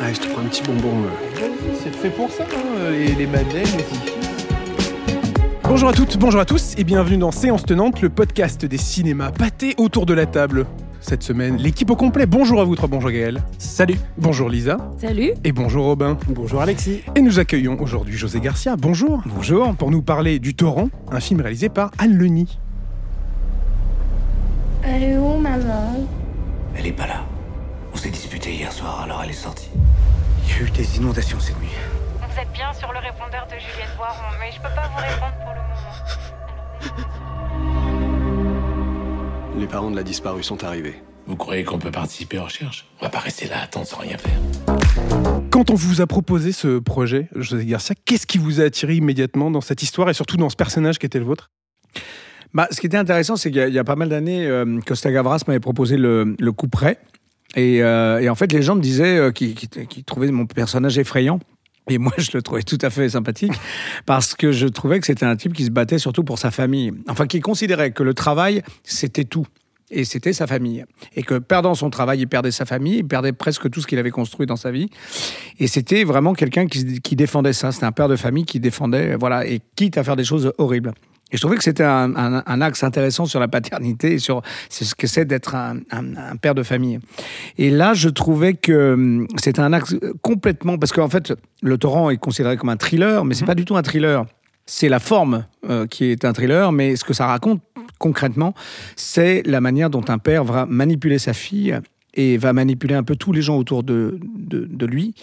[0.00, 0.92] Allez, je te prends un petit bonbon.
[1.04, 1.48] euh.
[1.82, 4.12] C'est fait pour ça, hein, les, les madeleines aussi.
[5.64, 9.30] Bonjour à toutes, bonjour à tous et bienvenue dans Séance Tenante, le podcast des cinémas
[9.32, 10.66] pâtés autour de la table.
[11.00, 12.26] Cette semaine, l'équipe au complet.
[12.26, 13.42] Bonjour à vous trois, bonjour Gaël.
[13.58, 13.98] Salut.
[14.18, 14.76] Bonjour Lisa.
[14.98, 15.32] Salut.
[15.44, 16.18] Et bonjour Robin.
[16.28, 17.02] Bonjour Alexis.
[17.14, 18.76] Et nous accueillons aujourd'hui José Garcia.
[18.76, 19.22] Bonjour.
[19.26, 19.74] Bonjour.
[19.76, 22.58] Pour nous parler du Torrent, un film réalisé par Anne Leni.
[24.82, 26.06] Elle est où, maman?
[26.76, 27.24] Elle est pas là.
[27.92, 29.70] On s'est disputé hier soir, alors elle est sortie.
[30.46, 31.68] Il y a eu des inondations cette nuit.
[32.18, 35.34] Vous êtes bien sur le répondeur de Juliette Boiron, mais je peux pas vous répondre
[35.44, 37.20] pour le moment.
[39.58, 40.94] Les parents de la disparue sont arrivés.
[41.26, 43.98] Vous croyez qu'on peut participer aux recherches On va pas rester là à attendre sans
[43.98, 44.38] rien faire.
[45.50, 49.50] Quand on vous a proposé ce projet, José Garcia, qu'est-ce qui vous a attiré immédiatement
[49.50, 51.50] dans cette histoire et surtout dans ce personnage qui était le vôtre?
[52.54, 54.46] Bah, ce qui était intéressant, c'est qu'il y, a- il y a pas mal d'années,
[54.46, 56.98] euh, Costa Gavras m'avait proposé le, le coup près.
[57.54, 61.38] Et, euh, et en fait, les gens me disaient euh, qu'ils trouvaient mon personnage effrayant.
[61.88, 63.52] Et moi, je le trouvais tout à fait sympathique
[64.04, 66.92] parce que je trouvais que c'était un type qui se battait surtout pour sa famille.
[67.08, 69.46] Enfin, qui considérait que le travail, c'était tout.
[69.90, 70.84] Et c'était sa famille.
[71.14, 74.00] Et que perdant son travail, il perdait sa famille, il perdait presque tout ce qu'il
[74.00, 74.90] avait construit dans sa vie.
[75.60, 77.70] Et c'était vraiment quelqu'un qui, qui défendait ça.
[77.70, 80.92] C'était un père de famille qui défendait, voilà, et quitte à faire des choses horribles.
[81.32, 84.42] Et je trouvais que c'était un, un- un axe intéressant sur la paternité et sur
[84.70, 85.78] ce que c'est d'être un,
[86.40, 87.00] père de famille.
[87.58, 91.32] Et là, je trouvais que hum, c'était un axe complètement parce qu'en fait,
[91.62, 94.24] le torrent est considéré comme un thriller, mais c'est pas du tout un thriller.
[94.66, 97.60] C'est la forme euh, qui est un thriller, mais ce que ça raconte
[97.98, 98.52] concrètement,
[98.94, 101.78] c'est la manière dont un père va manipuler sa fille
[102.16, 105.14] et va manipuler un peu tous les gens autour de, de, lui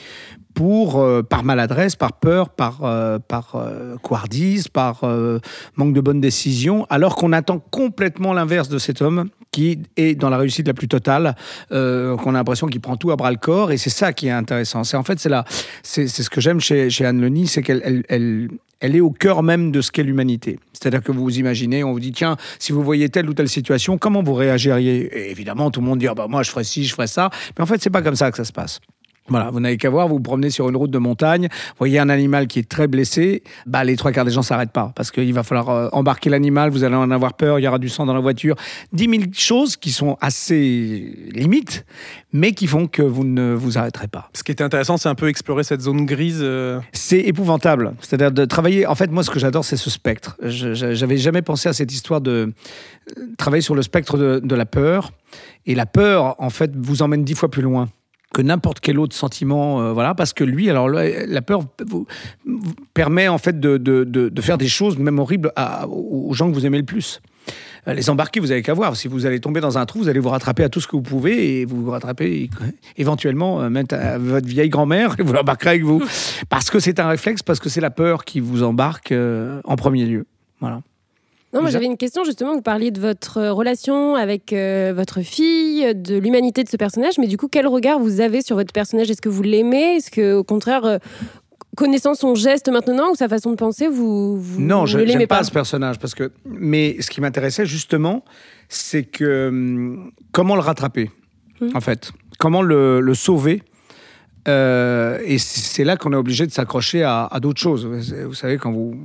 [0.53, 3.95] pour, euh, par maladresse, par peur, par, euh, par euh,
[4.71, 5.39] par euh,
[5.75, 10.29] manque de bonnes décisions, alors qu'on attend complètement l'inverse de cet homme qui est dans
[10.29, 11.35] la réussite la plus totale,
[11.71, 14.27] euh, qu'on a l'impression qu'il prend tout à bras le corps, et c'est ça qui
[14.27, 14.83] est intéressant.
[14.83, 15.45] C'est en fait c'est là,
[15.83, 18.49] c'est ce que j'aime chez, chez Anne Leni, c'est qu'elle elle, elle-
[18.83, 20.59] elle est au cœur même de ce qu'est l'humanité.
[20.73, 23.47] C'est-à-dire que vous vous imaginez, on vous dit tiens, si vous voyez telle ou telle
[23.47, 25.05] situation, comment vous réagiriez?
[25.05, 27.29] Et évidemment, tout le monde dit ah bah moi je ferais ci, je ferais ça,
[27.57, 28.81] mais en fait c'est pas comme ça que ça se passe.
[29.29, 31.97] Voilà, vous n'avez qu'à voir, vous vous promenez sur une route de montagne, vous voyez
[31.97, 35.11] un animal qui est très blessé, bah, les trois quarts des gens s'arrêtent pas parce
[35.11, 37.87] qu'il va falloir euh, embarquer l'animal, vous allez en avoir peur, il y aura du
[37.87, 38.55] sang dans la voiture.
[38.91, 41.85] 10 000 choses qui sont assez limites,
[42.33, 44.29] mais qui font que vous ne vous arrêterez pas.
[44.33, 46.39] Ce qui était intéressant, c'est un peu explorer cette zone grise.
[46.41, 47.93] euh, C'est épouvantable.
[48.01, 48.85] C'est-à-dire de travailler.
[48.87, 50.35] En fait, moi, ce que j'adore, c'est ce spectre.
[50.43, 52.51] J'avais jamais pensé à cette histoire de
[53.17, 55.11] euh, travailler sur le spectre de, de la peur.
[55.65, 57.87] Et la peur, en fait, vous emmène dix fois plus loin
[58.33, 62.05] que n'importe quel autre sentiment, euh, voilà, parce que lui, alors la peur vous,
[62.45, 66.33] vous permet en fait de, de- de- de faire des choses même horribles à- aux
[66.33, 67.21] gens que vous aimez le plus.
[67.87, 68.95] Euh, Les embarquer, vous avez qu'à voir.
[68.95, 70.95] Si vous allez tomber dans un trou, vous allez vous rattraper à tout ce que
[70.95, 72.49] vous pouvez et vous vous rattrapez
[72.97, 76.01] éventuellement euh, même à votre vieille grand-mère et vous l'embarquerez avec vous.
[76.49, 79.75] Parce que c'est un réflexe, parce que c'est la peur qui vous embarque euh, en
[79.75, 80.25] premier lieu.
[80.61, 80.81] Voilà.
[81.53, 82.53] Non, moi j'avais une question justement.
[82.55, 87.17] Vous parliez de votre euh, relation avec euh, votre fille, de l'humanité de ce personnage,
[87.19, 89.11] mais du coup, quel regard vous avez sur votre personnage?
[89.11, 89.97] Est-ce que vous l'aimez?
[89.97, 90.97] Est-ce que, au contraire, euh,
[91.77, 95.37] connaissant son geste maintenant ou sa façon de penser, vous, vous Non, je n'aime pas,
[95.37, 95.43] pas?
[95.43, 95.99] ce personnage.
[95.99, 96.31] Parce que...
[96.45, 98.23] Mais ce qui m'intéressait justement,
[98.69, 101.11] c'est que hum, comment le rattraper,
[101.61, 101.71] Mhm.
[101.75, 102.11] en fait?
[102.39, 103.61] Comment le, le sauver?
[104.47, 107.85] Euh, et c'est là qu'on est obligé de s'accrocher à, à d'autres choses.
[107.85, 108.95] Vous savez, quand vous,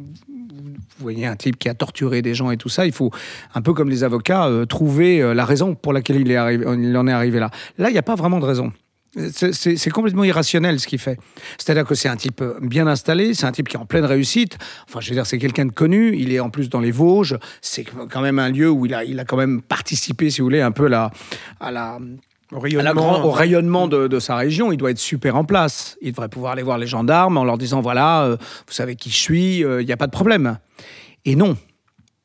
[0.98, 3.10] vous voyez un type qui a torturé des gens et tout ça, il faut,
[3.54, 6.64] un peu comme les avocats, euh, trouver euh, la raison pour laquelle il, est arrivé,
[6.78, 7.50] il en est arrivé là.
[7.78, 8.72] Là, il n'y a pas vraiment de raison.
[9.32, 11.18] C'est- complètement irrationnel ce qu'il fait.
[11.56, 14.04] C'est-à-dire que c'est un type euh, bien installé, c'est un type qui est en pleine
[14.04, 14.58] réussite.
[14.88, 16.14] Enfin, je veux dire, c'est quelqu'un de connu.
[16.16, 17.38] Il est en plus dans les Vosges.
[17.62, 20.46] C'est quand même un lieu où il a, il a quand même participé, si vous
[20.46, 21.98] voulez, un peu à la,
[22.52, 23.88] au rayonnement.
[23.88, 24.72] de, sa région.
[24.72, 25.96] Il doit être super en place.
[26.00, 28.36] Il devrait pouvoir aller voir les gendarmes en leur disant voilà, euh,
[28.66, 30.58] vous savez qui je suis, euh, il n'y a pas de problème.
[31.24, 31.56] Et non.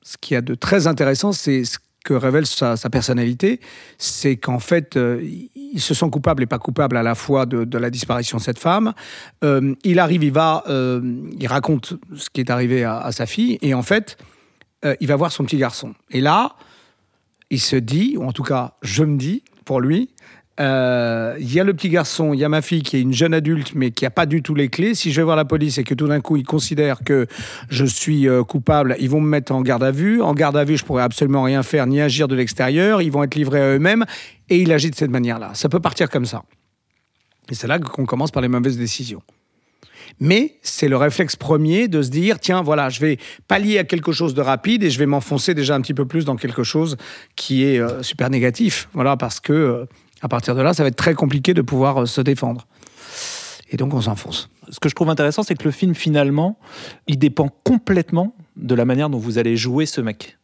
[0.02, 3.62] Ce qu'il y a de très intéressant, c'est ce que révèle sa, personnalité,
[3.98, 5.26] c'est qu'en fait, euh,
[5.74, 8.60] il se sent coupable et pas coupable à la fois de, la disparition de cette
[8.60, 8.94] femme.
[9.44, 11.02] Euh, il arrive, il va, euh,
[11.40, 14.18] il raconte ce qui est arrivé à, sa fille, et en fait,
[14.86, 15.96] euh, il va voir son petit garçon.
[16.12, 16.56] Et là,
[17.50, 20.10] il se dit, ou en tout cas, je me dis, pour lui,
[20.60, 23.14] euh, il y a le petit garçon, il y a ma fille qui est une
[23.14, 24.94] jeune adulte, mais qui n'a pas du tout les clés.
[24.94, 27.26] Si je vais voir la police et que tout d'un coup ils considèrent que
[27.70, 30.22] je suis euh, coupable, ils vont me mettre en garde à vue.
[30.22, 33.02] En garde à vue, je pourrais absolument rien faire ni agir de l'extérieur.
[33.02, 34.06] Ils vont être livrés à eux-mêmes
[34.50, 35.52] et il agit de cette manière-là.
[35.56, 36.44] Ça peut partir comme ça.
[37.50, 39.22] Et c'est là qu'on commence par les mauvaises décisions.
[40.20, 44.12] Mais c'est le réflexe premier de se dire tiens, voilà, je vais pallier à quelque
[44.12, 46.98] chose de rapide et je vais m'enfoncer déjà un petit peu plus dans quelque chose
[47.36, 48.90] qui est euh, super négatif.
[48.94, 49.86] Voilà, parce que euh,
[50.22, 52.68] à partir de là, ça va être très compliqué de pouvoir euh, se défendre.
[53.70, 54.50] Et donc on s'enfonce.
[54.70, 56.58] Ce que je trouve intéressant, c'est que le film, finalement,
[57.08, 60.38] il dépend complètement de la manière dont vous allez jouer ce mec.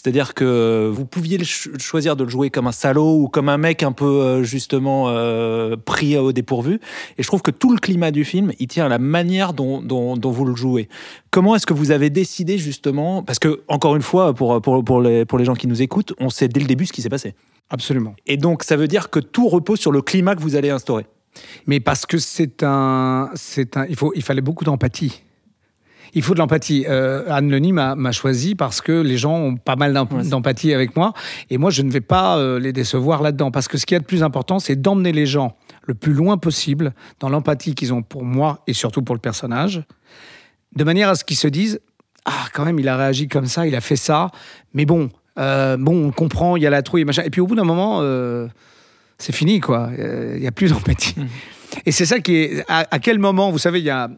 [0.00, 3.58] C'est-à-dire que vous pouviez ch- choisir de le jouer comme un salaud ou comme un
[3.58, 6.74] mec un peu euh, justement euh, pris au dépourvu.
[7.18, 9.82] Et je trouve que tout le climat du film, il tient à la manière dont,
[9.82, 10.88] dont, dont vous le jouez.
[11.32, 15.00] Comment est-ce que vous avez décidé justement Parce que encore une fois, pour, pour, pour,
[15.00, 17.08] les, pour les gens qui nous écoutent, on sait dès le début ce qui s'est
[17.08, 17.34] passé.
[17.68, 18.14] Absolument.
[18.28, 21.06] Et donc ça veut dire que tout repose sur le climat que vous allez instaurer.
[21.66, 25.22] Mais parce que c'est un, c'est un, il faut, il fallait beaucoup d'empathie.
[26.14, 26.84] Il faut de l'empathie.
[26.88, 31.12] Euh, Anne Leni m'a choisi parce que les gens ont pas mal d'empathie avec moi.
[31.50, 33.50] Et moi, je ne vais pas euh, les décevoir là-dedans.
[33.50, 35.56] Parce que ce qui est de plus important, c'est d'emmener les gens
[35.86, 39.82] le plus loin possible dans l'empathie qu'ils ont pour moi et surtout pour le personnage.
[40.74, 41.80] De manière à ce qu'ils se disent
[42.24, 44.30] Ah, quand même, il a réagi comme ça, il a fait ça.
[44.74, 47.22] Mais bon, euh, bon, on comprend, il y a la trouille, machin.
[47.24, 48.02] Et puis au bout d'un moment,
[49.18, 49.90] c'est fini, quoi.
[49.96, 51.14] Il n'y a plus d'empathie.
[51.86, 52.64] Et c'est ça qui est.
[52.68, 54.08] À, à quel moment, vous savez, il y a.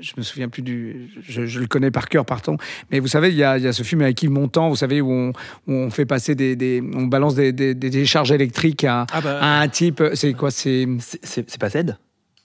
[0.00, 1.08] Je me souviens plus du.
[1.26, 2.56] Je, je le connais par cœur, pardon.
[2.90, 5.10] Mais vous savez, il y y a ce film avec Yves Montand, vous savez, où
[5.10, 5.30] on,
[5.66, 9.20] où on fait passer des, des- On balance des, des, des décharges électriques à, Ah
[9.20, 10.02] bah, à un type.
[10.14, 10.86] C'est quoi c'est
[11.22, 11.96] c'est pas Z?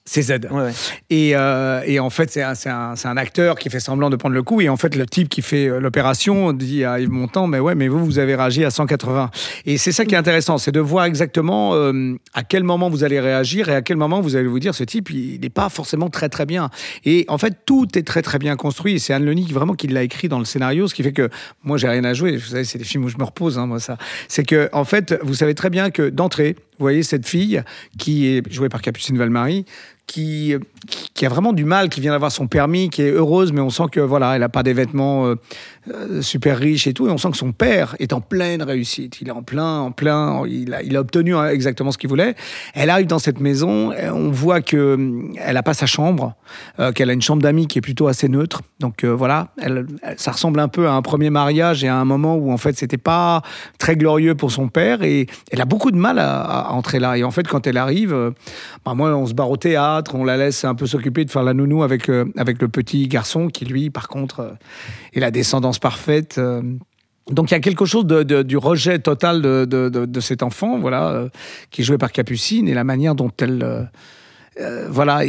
[0.04, 0.32] C'est Z.
[0.50, 0.72] ouais, ouais.
[1.12, 4.34] Et, euh, et en fait, c'est un, un- un acteur qui fait semblant de prendre
[4.34, 4.60] le coup.
[4.60, 7.76] Et en fait, le type qui fait euh, l'opération dit à Yves Montand, mais ouais,
[7.76, 9.30] mais vous, vous avez réagi à 180.
[9.68, 13.04] Et c'est ça qui est intéressant, c'est de voir exactement euh, à quel moment vous
[13.04, 15.70] allez réagir et à quel moment vous allez vous dire, ce type, il n'est pas
[15.70, 16.72] forcément très très bien.
[17.06, 18.96] Et en fait, tout est très très bien construit.
[18.96, 21.14] Et c'est Anne Leni qui, vraiment qui l'a écrit dans le scénario, ce qui fait
[21.14, 21.30] que
[21.64, 22.38] moi, j'ai rien à jouer.
[22.38, 23.98] Vous savez, c'est des films où je me repose, hein, moi, ça.
[24.28, 27.62] C'est que, en fait, vous savez très bien que d'entrée, vous voyez cette fille
[28.00, 29.66] qui est jouée par Capucine Valmarie,
[30.08, 30.56] qui,
[31.14, 33.70] qui- a vraiment du mal, qui vient d'avoir son permis, qui est heureuse, mais on
[33.70, 35.36] sent que voilà, elle n'a pas des vêtements euh,
[35.90, 39.22] euh, super riches et tout, et on sent que son père est en pleine réussite.
[39.22, 42.10] Il est en plein, en plein, il a, il a obtenu hein, exactement ce qu'il
[42.10, 42.36] voulait.
[42.74, 46.36] Elle arrive dans cette maison, et on voit que hum, elle n'a pas sa chambre,
[46.80, 48.62] euh, qu'elle a une chambre d'amis qui est plutôt assez neutre.
[48.80, 49.86] Donc euh, voilà, elle,
[50.18, 52.78] ça ressemble un peu à un premier mariage et à un moment où en fait
[52.78, 53.42] c'était pas
[53.78, 57.18] très glorieux pour son père, et elle a beaucoup de mal à, entrer là.
[57.18, 58.32] Et en fait, quand elle arrive, euh,
[58.86, 61.44] bah, moi, on se barre au théâtre, on la laisse un peu s'occuper de faire
[61.44, 64.52] la nounou avec, euh, avec le petit garçon qui, lui, par contre, euh,
[65.14, 66.38] est la descendance parfaite.
[66.38, 66.62] euh.
[67.30, 71.10] donc il y a quelque chose de, du rejet total de, de, cet enfant, voilà,
[71.10, 71.30] euh,
[71.70, 73.90] qui est joué par Capucine et la manière dont elle,
[74.60, 75.22] euh, voilà.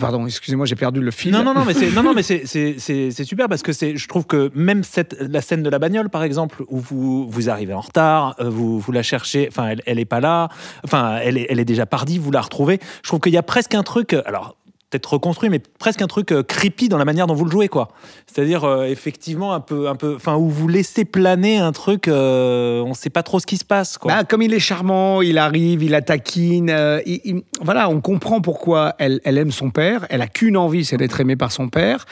[0.00, 1.30] Pardon, excusez-moi, j'ai perdu le fil.
[1.30, 4.08] Non, non, non, mais c'est non, non, mais c'est c'est super parce que c'est je
[4.08, 7.72] trouve que même cette la scène de la bagnole par exemple où vous vous arrivez
[7.72, 10.48] en retard, vous vous la cherchez, enfin elle elle est pas là,
[10.84, 12.80] enfin elle est elle est déjà partie, vous la retrouvez.
[13.02, 14.56] Je trouve qu'il y a presque un truc, alors
[14.90, 17.68] peut-être reconstruit, mais presque un truc euh, creepy dans la manière dont vous le jouez,
[17.68, 17.88] quoi.
[18.26, 22.80] C'est-à-dire euh, effectivement un peu un peu, enfin où vous laissez planer un truc, euh,
[22.82, 24.12] on sait pas trop ce qui se passe, quoi.
[24.14, 26.70] Bah, comme il est charmant, il arrive, il la taquine.
[26.70, 30.06] euh, il- il- voilà, on comprend pourquoi elle, elle aime son père.
[30.08, 32.06] Elle a qu'une envie, c'est d'être aimée par son père.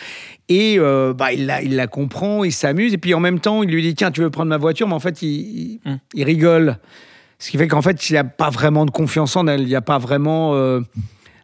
[0.48, 2.92] Et euh, bah, il, la, il la comprend, il s'amuse.
[2.92, 4.86] Et puis en même temps, il lui dit Tiens, tu veux prendre ma voiture?
[4.86, 5.96] Mais en fait, il, il, Mm.
[6.14, 6.78] il rigole.
[7.38, 9.62] Ce qui fait qu'en fait, il n'y a pas vraiment de confiance en elle.
[9.62, 10.54] Il n'y a pas vraiment.
[10.54, 10.80] euh,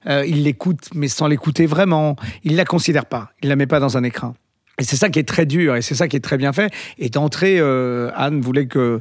[0.09, 2.17] euh, il l'écoute, mais sans l'écouter vraiment.
[2.45, 3.31] Il la considère pas.
[3.43, 4.35] Il la met pas dans un écran.
[4.79, 6.73] Et c'est ça qui est très dur, et c'est ça qui est très bien fait.
[6.99, 9.01] Et d'entrée, euh, Anne voulait que,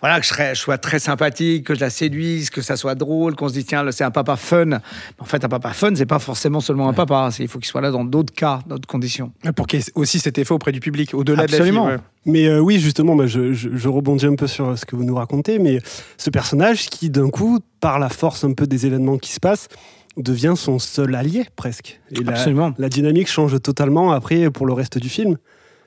[0.00, 2.96] voilà, que je, serais- je sois très sympathique, que je la séduise, que ça soit
[2.96, 4.64] drôle, qu'on se dise tiens, c'est un papa fun.
[4.66, 4.76] Mais
[5.20, 7.30] en fait, un papa fun, c'est pas forcément seulement un papa.
[7.38, 9.32] Il faut qu'il soit là dans d'autres cas, d'autres conditions.
[9.54, 11.86] Pour qu'il y ait aussi cet effet auprès du public, au-delà de la Absolument.
[11.86, 12.00] fille, ouais.
[12.26, 15.04] Mais euh, oui, justement, bah, je, je- je rebondis un peu sur ce que vous
[15.04, 15.78] nous racontez, mais
[16.18, 19.68] ce personnage qui, d'un coup, par la force un peu des événements qui se passent,
[20.16, 22.00] devient son seul allié, presque.
[22.10, 22.72] Et la, Absolument.
[22.78, 25.36] la dynamique change totalement après pour le reste du film.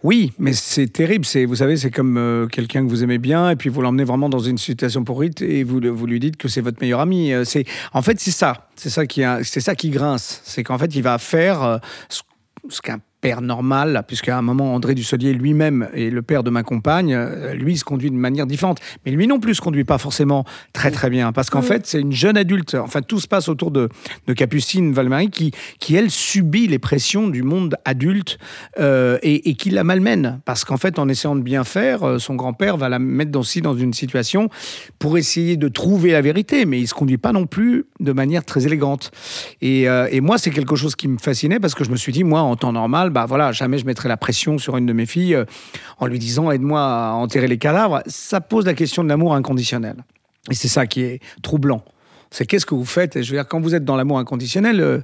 [0.04, 1.26] Oui, mais c'est terrible.
[1.26, 4.04] C'est, vous savez, c'est comme euh, quelqu'un que vous aimez bien et puis vous l'emmenez
[4.04, 7.00] vraiment dans une situation pourrite et vous, le- vous lui dites que c'est votre meilleur
[7.00, 7.34] ami.
[7.34, 8.70] Euh, C'est, en fait, c'est ça.
[8.76, 10.42] C'est ça qui, a- c'est ça qui grince.
[10.44, 11.78] C'est qu'en fait, il va faire euh,
[12.10, 12.22] ce,
[12.70, 16.64] ce qu'un père normal, puisqu'à un moment, André Dussolier lui-même est le père de ma
[16.64, 18.80] compagne, euh, lui, il se conduit de manière différente.
[19.06, 22.00] Mais lui non plus se conduit pas forcément très très bien, parce qu'en fait, c'est
[22.00, 22.76] une jeune adulte.
[22.76, 23.90] Enfin, tout se passe autour de,
[24.28, 28.38] de Capucine Valmarie qui, qui, elle, subit les pressions du monde adulte
[28.80, 30.40] euh, et, et qui la malmène.
[30.46, 33.62] Parce qu'en fait, en essayant de bien faire, euh, son grand-père va la mettre aussi
[33.62, 34.50] dans une situation
[35.00, 38.46] pour essayer de trouver la vérité, mais il se conduit pas non plus de manière
[38.46, 39.12] très élégante.
[39.62, 42.12] Et, euh, et moi, c'est quelque chose qui me fascinait parce que je me suis
[42.12, 44.94] dit, moi, en temps normal, bah voilà, jamais je mettrais la pression sur une de
[44.94, 45.46] mes filles euh,
[46.00, 48.02] en lui disant aide-moi à enterrer les cadavres.
[48.08, 49.96] Ça pose la question de l'amour inconditionnel.
[50.50, 51.84] Et c'est ça qui est troublant
[52.32, 53.18] C'est qu'est-ce que vous faites?
[53.18, 55.00] Et Je veux dire, quand vous êtes dans l'amour inconditionnel, euh,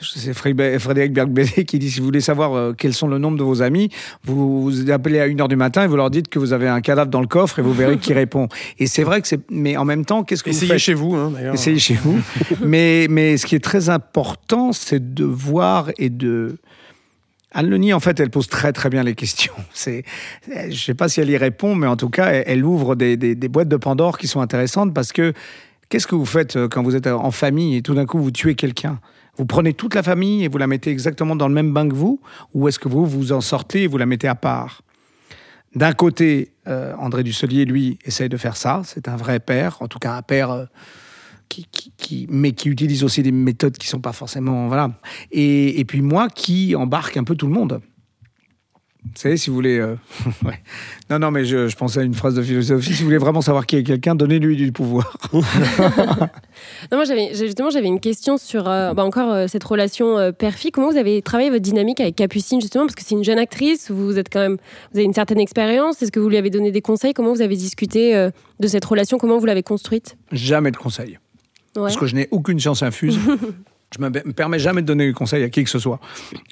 [0.00, 3.44] c'est Frédéric Bergbédé qui dit si vous voulez savoir euh, quels sont le nombre de
[3.44, 3.90] vos amis,
[4.24, 6.80] vous vous appelez à 1h du matin et vous leur dites que vous avez un
[6.80, 8.48] cadavre dans le coffre et vous verrez qui répond.
[8.78, 9.40] Et c'est vrai que c'est.
[9.50, 10.80] Mais en même temps, qu'est-ce que vous Essayez faites?
[10.80, 11.54] chez vous, hein, d'ailleurs.
[11.54, 12.18] Essayez chez vous.
[12.64, 16.56] mais, mais ce qui est très important, c'est de voir et de.
[17.52, 19.54] Anne Leni, en fait, elle pose très très bien les questions.
[19.74, 20.02] Je
[20.66, 23.68] ne sais pas si elle y répond, mais en tout cas, elle, ouvre des, boîtes
[23.68, 25.32] de Pandore qui sont intéressantes parce que
[25.88, 28.30] qu'est-ce que vous faites euh, quand vous êtes en famille et tout d'un coup vous
[28.30, 29.00] tuez quelqu'un?
[29.36, 31.94] Vous prenez toute la famille et vous la mettez exactement dans le même bain que
[31.94, 32.20] vous?
[32.54, 34.82] Ou est-ce que vous vous en sortez et vous la mettez à part?
[35.74, 38.82] D'un côté, euh, André Dusselier, lui, essaye de faire ça.
[38.84, 40.64] C'est un vrai père, en tout cas un père euh,
[41.48, 44.90] qui, qui- qui- mais qui utilise aussi des méthodes qui sont pas forcément voilà.
[45.32, 47.80] Et, et puis moi qui embarque un peu tout le monde.
[49.04, 49.78] Vous savez, si vous voulez.
[49.78, 49.94] euh,
[50.44, 50.60] ouais.
[51.08, 52.92] Non, non, mais je, je pensais à une phrase de philosophie.
[52.92, 55.16] Si vous voulez vraiment savoir qui est quelqu'un, donnez-lui du pouvoir.
[56.90, 60.72] Non, moi, j'avais, justement, j'avais une question sur euh, bah, encore euh, cette relation père-fille.
[60.72, 62.84] Comment vous avez travaillé votre dynamique avec Capucine, justement?
[62.86, 64.56] Parce que c'est une jeune actrice, vous êtes quand même,
[64.92, 66.02] vous avez une certaine expérience.
[66.02, 67.14] Est-ce que vous lui avez donné des conseils?
[67.14, 68.28] Comment vous avez discuté
[68.60, 69.16] de cette relation?
[69.18, 70.16] Comment vous l'avez construite?
[70.32, 71.18] Jamais de conseils.
[71.78, 71.84] Ouais.
[71.84, 73.18] Parce que je n'ai aucune science infuse.
[73.96, 76.00] je ne me permets jamais de donner des conseils à qui que ce soit.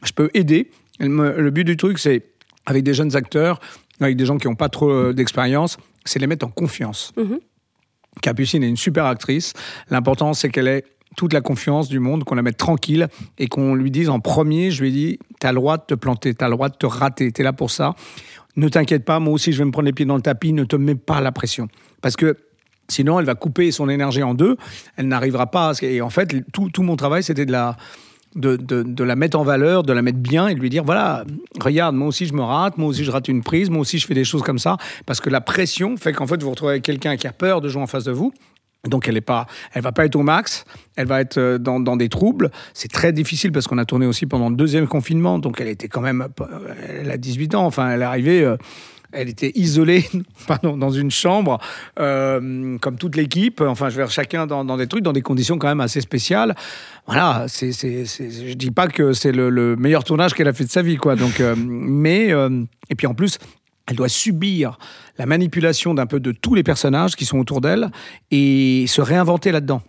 [0.04, 0.70] Je peux aider.
[1.00, 2.24] Le but du truc, c'est,
[2.64, 3.60] avec des jeunes acteurs,
[4.00, 7.12] avec des gens qui n'ont pas trop euh, d'expérience, c'est les mettre en confiance.
[7.16, 7.38] Mhm.
[8.22, 9.52] Capucine est une super actrice.
[9.90, 10.84] L'important, c'est qu'elle ait
[11.16, 14.70] toute la confiance du monde, qu'on la mette tranquille et qu'on lui dise en premier,
[14.70, 16.68] je lui ai dit, tu as le droit de te planter, tu as le droit
[16.68, 17.94] de te rater, tu es là pour ça.
[18.56, 20.64] Ne t'inquiète pas, moi aussi je vais me prendre les pieds dans le tapis, ne
[20.64, 21.68] te mets pas la pression.
[22.00, 22.36] Parce que
[22.88, 24.56] sinon, elle va couper son énergie en deux,
[24.96, 25.72] elle n'arrivera pas à...
[25.82, 27.76] Et en fait, tout, mon travail, c'était de la...
[28.34, 31.24] De, la mettre en valeur, de la mettre bien et de lui dire voilà,
[31.58, 34.06] regarde, moi aussi je me rate, moi aussi je rate une prise, moi aussi je
[34.06, 34.76] fais des choses comme ça.
[35.06, 37.80] Parce que la pression fait qu'en fait vous retrouvez quelqu'un qui a peur de jouer
[37.80, 38.34] en face de vous.
[38.88, 40.64] Donc elle est pas, elle va pas être au max,
[40.96, 42.50] elle va être euh, dans, des troubles.
[42.74, 45.88] C'est très difficile parce qu'on a tourné aussi pendant le deuxième confinement, donc elle était
[45.88, 46.48] quand même, pas-
[46.88, 48.56] elle a 18 ans, enfin elle est arrivée, euh,
[49.12, 50.04] elle était isolée,
[50.46, 51.58] pardon, dans une chambre,
[51.98, 53.60] euh, comme toute l'équipe.
[53.60, 56.54] Enfin, je dire, chacun dans, des trucs, dans des conditions quand même assez spéciales.
[57.06, 60.82] Voilà, je dis pas que c'est le, le meilleur tournage qu'elle a fait de sa
[60.82, 61.16] vie, quoi.
[61.16, 63.38] Donc, euh, mais euh, et puis en plus.
[63.88, 64.78] Elle doit subir
[65.16, 67.92] la manipulation d'un peu de tous les personnages qui sont autour d'elle
[68.32, 69.80] et se réinventer là-dedans.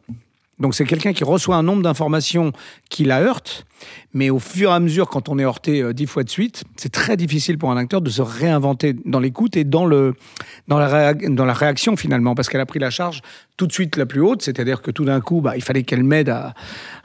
[0.59, 2.51] Donc c'est quelqu'un qui reçoit un nombre d'informations
[2.89, 3.65] qui la heurte,
[4.13, 6.63] mais au fur et à mesure, quand on est heurté euh, dix fois de suite,
[6.77, 10.15] c'est très difficile pour un acteur de se réinventer dans l'écoute et dans, le,
[10.67, 13.21] dans, la, dans la réaction finalement, parce qu'elle a pris la charge
[13.55, 16.03] tout de suite la plus haute, c'est-à-dire que tout d'un coup, bah, il fallait qu'elle
[16.03, 16.55] m'aide à,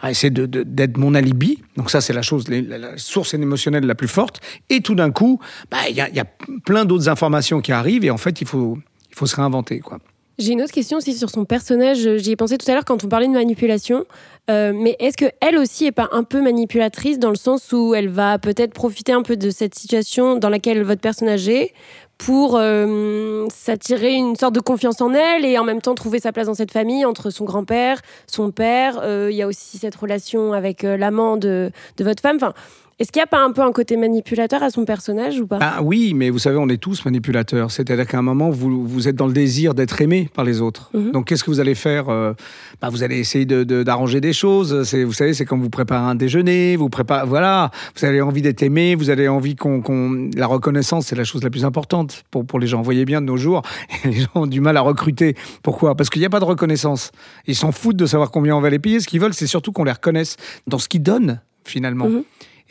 [0.00, 1.62] à essayer de- de- d'être mon alibi.
[1.76, 4.40] Donc ça, c'est la chose, la, source émotionnelle la plus forte.
[4.70, 5.40] Et tout d'un coup,
[5.70, 6.26] bah, il y, a, y a
[6.64, 8.78] plein d'autres informations qui arrivent et en fait, il faut,
[9.10, 9.80] il faut se réinventer.
[9.80, 9.98] quoi.
[10.38, 12.16] J'ai une autre question aussi sur son personnage.
[12.16, 14.04] J'y ai pensé tout à l'heure quand on parlait de manipulation.
[14.50, 17.94] Euh, mais est-ce que elle aussi est pas un peu manipulatrice dans le sens où
[17.94, 21.72] elle va peut-être profiter un peu de cette situation dans laquelle votre personnage est
[22.18, 26.32] pour euh, s'attirer une sorte de confiance en elle et en même temps trouver sa
[26.32, 29.00] place dans cette famille entre son grand-père, son père.
[29.02, 32.36] Euh, Il y a aussi cette relation avec euh, l'amant de, de votre femme.
[32.36, 32.54] Enfin,
[33.02, 35.58] est-ce qu'il n'y a pas un peu un côté manipulateur à son personnage ou pas?
[35.60, 37.72] Ah oui, mais vous savez, on est tous manipulateurs.
[37.72, 40.88] C'est-à-dire qu'à un moment, vous, vous êtes dans le désir d'être aimé par les autres.
[40.94, 41.10] Mhm.
[41.10, 42.32] Donc, qu'est-ce que vous allez faire Euh,
[42.80, 44.72] bah, Vous allez essayer de- de- d'arranger des choses.
[44.94, 48.62] Vous savez, c'est comme vous préparez un déjeuner, vous préparez, voilà, vous avez envie d'être
[48.62, 52.46] aimé, vous avez envie qu'on, qu'on- la reconnaissance, c'est la chose la plus importante pour,
[52.46, 52.78] pour les gens.
[52.78, 53.62] Vous voyez bien de nos jours,
[54.04, 55.34] les gens ont du mal à recruter.
[55.64, 55.96] Pourquoi?
[55.96, 57.10] Parce qu'il n'y a pas de reconnaissance.
[57.48, 59.00] Ils s'en foutent de savoir combien on va les payer.
[59.00, 60.36] Ce qu'ils veulent, c'est surtout qu'on les reconnaisse
[60.68, 62.08] dans ce qu'ils donnent finalement.
[62.08, 62.22] Mhm.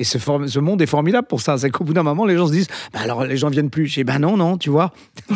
[0.02, 1.60] Et ce, monde est formidable pour ça.
[1.60, 3.86] C'est qu'au bout d'un moment, les gens se disent bah alors les gens viennent plus.
[3.86, 4.92] Je dis ben non, non, tu vois.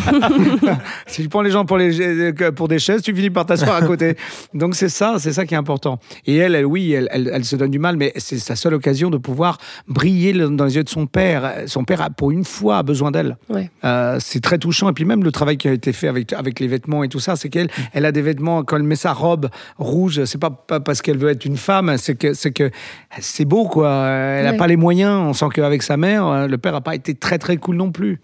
[1.05, 3.81] si tu prends les gens pour, les, pour des chaises, tu finis par t'asseoir à
[3.83, 4.17] côté.
[4.55, 5.99] Donc c'est ça, c'est ça qui est important.
[6.25, 8.73] Et elle, elle oui, elle, elle, elle se donne du mal, mais c'est sa seule
[8.73, 11.63] occasion de pouvoir briller le- dans les yeux de son père.
[11.67, 13.37] Son père, a, pour une fois, a besoin d'elle.
[13.49, 13.69] Ouais.
[13.83, 14.89] Euh, c'est très touchant.
[14.89, 17.19] Et puis même le travail qui a été fait avec, avec les vêtements et tout
[17.19, 20.49] ça, c'est qu'elle elle a des vêtements, quand elle met sa robe rouge, c'est pas,
[20.49, 22.71] pas parce qu'elle veut être une femme, c'est que c'est que
[23.19, 24.07] c'est beau, quoi.
[24.07, 25.11] Elle n'a Pas les moyens.
[25.11, 27.91] On sent qu'avec sa mère, euh, le père n'a pas été très très cool non
[27.91, 28.19] plus.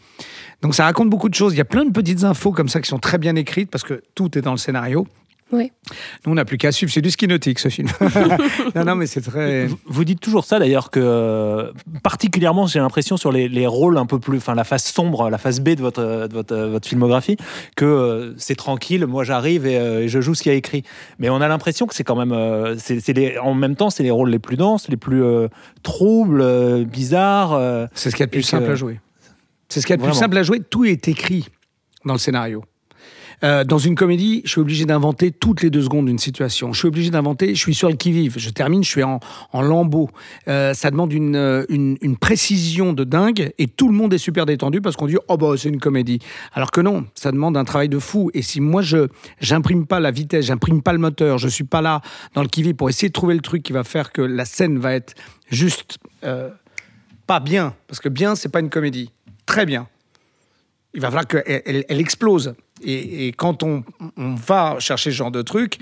[0.61, 1.53] Donc ça raconte beaucoup de choses.
[1.53, 3.83] Il y a plein de petites infos comme ça qui sont très bien écrites parce
[3.83, 5.07] que tout est dans le scénario.
[5.51, 5.71] Ouais.
[6.25, 6.91] Nous, on n'a plus qu'à suivre.
[6.91, 7.89] C'est du ski nautique, ce film.
[8.75, 9.67] non, non, mais c'est très.
[9.85, 11.71] Vous- dites toujours ça d'ailleurs que euh,
[12.03, 15.37] particulièrement j'ai l'impression sur les, les rôles un peu plus, enfin la face sombre, la
[15.37, 17.37] face B de votre de votre, votre filmographie,
[17.75, 20.57] que euh, c'est tranquille, moi j'arrive et, euh, et je joue ce qu'il y a
[20.57, 20.83] écrit.
[21.19, 24.03] Mais on a l'impression que c'est quand même, euh, c'est les- en même temps c'est
[24.03, 25.47] les rôles les plus denses, les plus euh,
[25.83, 27.53] troubles, euh, bizarres.
[27.53, 28.99] euh, C'est ce qu'il y a de plus simple à jouer.
[29.69, 30.61] C'est ce qu'il y a de plus simple à jouer.
[30.61, 31.47] Tout est écrit
[32.05, 32.63] dans le scénario.
[33.43, 36.73] Euh, dans une comédie, je suis obligé d'inventer toutes les deux secondes une situation.
[36.73, 38.35] Je suis obligé d'inventer, je suis sur le qui-vive.
[38.37, 39.19] Je termine, je suis en,
[39.53, 40.09] lambeau.
[40.47, 44.19] Euh, ça demande une, euh, une, une précision de dingue et tout le monde est
[44.19, 46.19] super détendu parce qu'on dit oh bah c'est une comédie.
[46.53, 48.29] Alors que non, ça demande un travail de fou.
[48.33, 49.07] Et si moi je
[49.39, 52.01] j'imprime pas la vitesse, j'imprime pas le moteur, je suis pas là
[52.33, 54.77] dans le qui-vive pour essayer de trouver le truc qui va faire que la scène
[54.77, 55.15] va être
[55.49, 55.97] juste
[57.27, 59.11] pas bien, parce que bien c'est pas une comédie,
[59.45, 59.87] très bien.
[60.93, 62.53] Il va falloir qu'elle elle, elle explose.
[62.83, 63.83] Et, et quand on,
[64.17, 65.77] on va chercher ce genre de truc,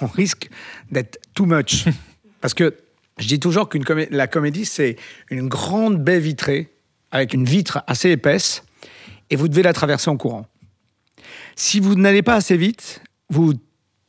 [0.00, 0.48] on risque
[0.90, 1.84] d'être too much.
[2.40, 2.74] Parce que
[3.18, 4.96] je dis toujours qu'une comé- la comédie, c'est
[5.30, 6.68] une grande baie vitrée
[7.10, 8.62] avec une vitre assez épaisse
[9.30, 10.46] et vous devez la traverser en courant.
[11.56, 13.54] Si vous n'allez pas assez vite, vous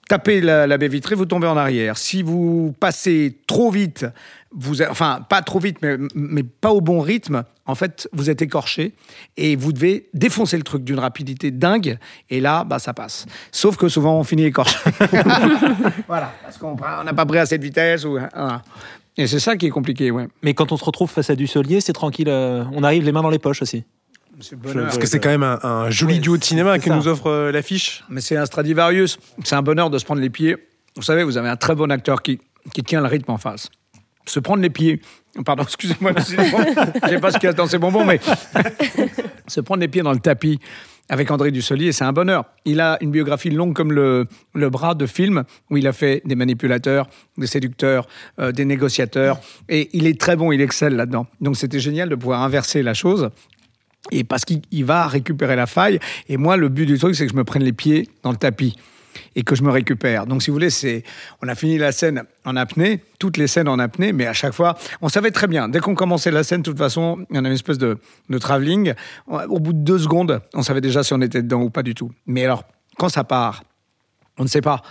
[0.08, 1.98] tapez la, la baie vitrée, vous tombez en arrière.
[1.98, 4.06] Si vous passez trop vite,
[4.54, 8.42] vous, enfin pas trop vite, mais, mais pas au bon rythme, en fait, vous êtes
[8.42, 8.94] écorché
[9.38, 11.98] et vous devez défoncer le truc d'une rapidité dingue.
[12.30, 13.26] Et là, bah, ça passe.
[13.52, 14.78] Sauf que souvent, on finit écorché.
[16.08, 18.04] voilà, parce qu'on n'a pas pris assez de vitesse.
[18.06, 18.62] Ou, voilà.
[19.18, 20.28] Et c'est ça qui est compliqué, ouais.
[20.42, 22.30] Mais quand on se retrouve face à du Solier, c'est tranquille.
[22.30, 23.84] euh, on arrive les mains dans les poches aussi.
[24.54, 24.86] Bonheur.
[24.86, 26.96] Parce que c'est quand même un, un joli Ouais, duo de cinéma que ça.
[26.96, 28.04] nous offre euh, l'affiche.
[28.10, 29.20] Mais c'est un Stradivarius.
[29.44, 30.56] C'est un bonheur de se prendre les pieds.
[30.96, 32.40] Vous savez, vous avez un très bon acteur qui,
[32.74, 33.70] qui tient le rythme en face.
[34.26, 35.02] Se prendre les pieds.
[35.46, 36.22] Pardon, excusez-moi, je
[37.10, 38.20] sais pas ce qu'il y a dans ces bonbons, mais
[39.48, 40.60] se prendre les pieds dans le tapis
[41.12, 42.46] avec André Dussolier, c'est un bonheur.
[42.64, 46.22] Il a une biographie longue comme le, le bras de film, où il a fait
[46.24, 48.08] des manipulateurs, des séducteurs,
[48.40, 51.28] euh, des négociateurs, et il est très bon, il excelle là-dedans.
[51.42, 53.30] Donc c'était génial de pouvoir inverser la chose.
[54.12, 56.00] Et parce qu'il il va récupérer la faille.
[56.30, 58.38] Et moi, le but du truc, c'est que je me prenne les pieds dans le
[58.38, 58.78] tapis
[59.36, 60.26] et que je me récupère.
[60.26, 61.04] Donc, si vous voulez, c'est,
[61.42, 64.54] on a fini la scène en apnée, toutes les scènes en apnée, mais à chaque
[64.54, 65.70] fois, on savait très bien.
[65.70, 67.98] Dès qu'on commençait la scène, de toute façon, il y en a une espèce de,
[68.30, 68.94] de travelling.
[69.28, 71.94] Au bout de deux secondes, on savait déjà si on était dedans ou pas du
[71.94, 72.12] tout.
[72.26, 72.64] Mais alors,
[72.98, 73.64] quand ça part,
[74.38, 74.82] on ne sait pas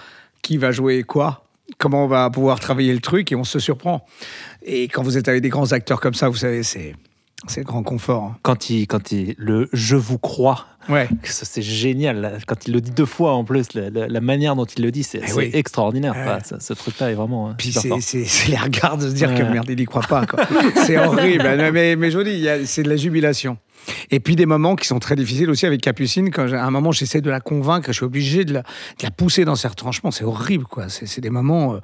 [0.42, 1.44] qui va jouer quoi,
[1.78, 4.06] comment on va pouvoir travailler le truc et on se surprend.
[4.62, 6.94] Et quand vous êtes avec des grands acteurs comme ça, vous savez, c'est,
[7.46, 8.24] c'est le grand confort.
[8.24, 8.36] hein.
[8.42, 11.08] Quand il, quand il, le je vous crois, Ouais.
[11.24, 12.20] c'est génial.
[12.20, 12.32] là.
[12.46, 14.90] Quand il le dit deux fois en plus, la, la- la manière dont il le
[14.90, 15.50] dit, c'est Eh oui.
[15.54, 16.14] extraordinaire.
[16.14, 16.56] Ouais.
[16.60, 17.50] Ce truc-là est vraiment.
[17.50, 19.50] euh, Puis c'est, les regards de se dire que Ouais.
[19.50, 20.24] merde, il y croit pas.
[20.86, 21.44] c'est horrible.
[21.72, 23.56] Mais, mais je vous dis, il y a- c'est de la jubilation.
[24.10, 26.30] Et puis des moments qui sont très difficiles aussi avec Capucine.
[26.30, 29.10] Quand à un moment, j'essaie de la convaincre, je suis obligé de la, de la
[29.10, 30.10] pousser dans ses retranchements.
[30.10, 30.88] C'est horrible, quoi.
[30.88, 31.74] C'est des moments.
[31.74, 31.78] euh,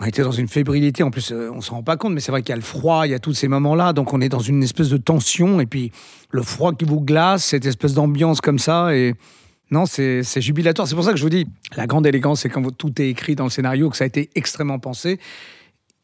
[0.00, 1.02] on était dans une fébrilité.
[1.02, 2.62] En plus, euh, on s'en rend pas compte, mais c'est vrai qu'il y a le
[2.62, 3.92] froid, il y a tous ces moments-là.
[3.92, 5.60] Donc on est dans une espèce de tension.
[5.60, 5.92] Et puis
[6.30, 8.94] le froid qui vous glace, cette espèce d'ambiance comme ça.
[8.94, 9.14] Et
[9.70, 10.86] non, c'est jubilatoire.
[10.86, 13.34] C'est pour ça que je vous dis, la grande élégance, c'est quand tout est écrit
[13.34, 15.18] dans le scénario, que ça a été extrêmement pensé.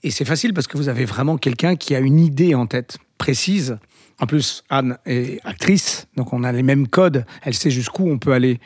[0.03, 2.99] Et c'est facile parce que vous avez vraiment quelqu'un qui a une idée en tête
[3.19, 3.79] précise.
[4.21, 7.25] En plus, Anne est actrice, donc on a les mêmes codes.
[7.43, 8.59] Elle sait jusqu'où on peut aller.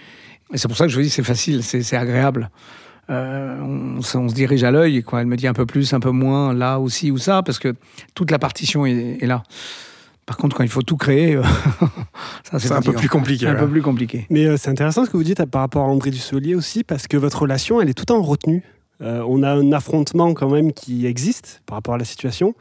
[0.53, 2.51] Et c'est pour ça que je vous dis, c'est facile, c'est agréable.
[3.09, 5.21] Euh, on, se- on se dirige à l'œil, quoi.
[5.21, 7.75] Elle me dit un peu plus, un peu moins, là aussi ou ça, parce que
[8.15, 9.43] toute la partition est, est là.
[10.27, 11.43] Par contre, quand il faut tout créer, euh,
[12.51, 13.47] ça C'est un peu plus compliqué.
[13.47, 14.27] Un peu plus compliqué.
[14.29, 17.07] Mais euh, c'est intéressant ce que vous dites par rapport à André Dussolier aussi, parce
[17.07, 18.65] que votre relation, elle est tout en retenue.
[19.03, 22.55] Euh, on a un affrontement quand même qui existe par rapport à la situation,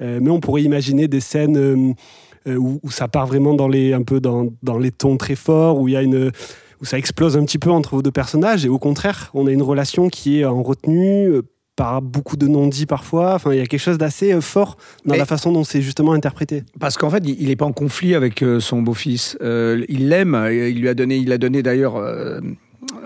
[0.00, 1.94] Euh, mais on pourrait imaginer des scènes
[2.46, 5.78] où, où ça part vraiment dans les, un peu dans, dans les tons très forts,
[5.78, 6.32] où il y a une
[6.82, 9.52] où ça explose un petit peu entre vos deux personnages, et au contraire, on a
[9.52, 11.42] une relation qui est en retenue, euh,
[11.74, 13.34] par beaucoup de non-dits parfois.
[13.34, 15.80] Enfin, il y a quelque chose d'assez euh, fort dans Mais- la façon dont c'est
[15.80, 16.64] justement interprété.
[16.78, 19.38] Parce qu'en fait, il n'est pas en conflit avec euh, son beau-fils.
[19.40, 20.38] Euh, il l'aime.
[20.52, 21.96] Il lui a donné, il a donné d'ailleurs.
[21.96, 22.40] euh,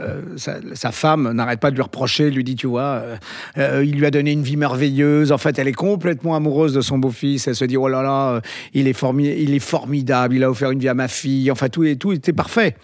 [0.00, 3.16] euh, sa, sa femme n'arrête pas de lui reprocher, lui dit, tu vois, euh,
[3.58, 5.30] euh, il lui a donné une vie merveilleuse.
[5.32, 7.46] En fait, elle est complètement amoureuse de son beau-fils.
[7.46, 8.40] Elle se dit, oh là là, euh,
[8.74, 9.00] il est,
[9.38, 11.50] il est formidable, il a offert une vie à ma fille.
[11.52, 12.74] Enfin, tout, et tout était parfait.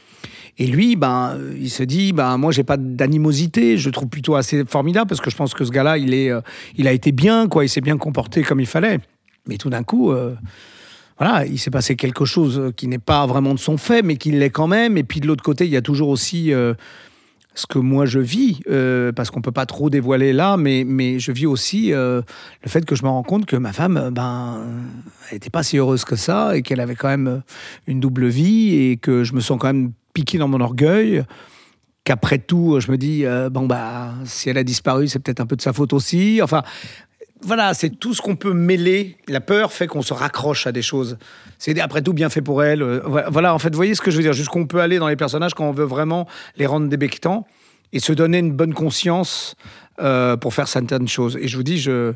[0.58, 3.78] Et lui, ben, il se dit, ben, moi, j'ai pas d'animosité.
[3.78, 6.30] Je le trouve plutôt assez formidable parce que je pense que ce gars-là, il est,
[6.30, 6.40] euh,
[6.76, 7.64] il a été bien, quoi.
[7.64, 9.00] Il s'est bien comporté comme il fallait.
[9.46, 10.34] Mais tout d'un coup, euh,
[11.18, 14.30] voilà, il s'est passé quelque chose qui n'est pas vraiment de son fait, mais qui
[14.30, 14.98] l'est quand même.
[14.98, 16.74] Et puis de l'autre côté, il y a toujours aussi euh,
[17.54, 18.60] ce que moi je vis,
[19.16, 22.24] parce qu'on peut pas trop dévoiler là, mais, mais je vis aussi le
[22.66, 24.64] fait que je me rends compte que ma femme, ben,
[25.28, 27.42] elle n'était pas si heureuse que ça, et qu'elle avait quand même
[27.86, 31.24] une double vie, et que je me sens quand même piqué dans mon orgueil.
[32.04, 35.46] Qu'après tout, je me dis, euh, bon, bah, si elle a disparu, c'est peut-être un
[35.46, 36.40] peu de sa faute aussi.
[36.42, 36.62] Enfin,
[37.42, 39.16] voilà, c'est tout ce qu'on peut mêler.
[39.28, 41.18] La peur fait qu'on se raccroche à des choses.
[41.58, 42.82] C'est après tout bien fait pour elle.
[42.82, 44.98] Euh, Voilà, en fait, vous voyez ce que je veux dire Jusqu'où on peut aller
[44.98, 47.46] dans les personnages quand on veut vraiment les rendre débectants.
[47.92, 49.54] Et se donner une bonne conscience
[50.00, 51.36] euh, pour faire certaines choses.
[51.40, 52.14] Et je vous dis, je,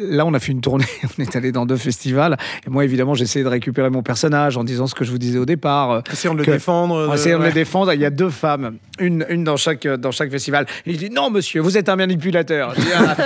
[0.00, 0.84] là, on a fait une tournée,
[1.18, 2.36] on est allé dans deux festivals.
[2.64, 5.18] Et moi, évidemment, j'ai essayé de récupérer mon personnage en disant ce que je vous
[5.18, 5.90] disais au départ.
[5.90, 6.94] euh, Essayons de le défendre.
[6.94, 9.86] en de- essayant de le défendre, il y a deux femmes, une, une dans, chaque,
[9.86, 10.66] dans chaque festival.
[10.86, 12.72] Et il dit Non, monsieur, vous êtes un manipulateur.
[12.76, 13.16] Je, dis, Ah,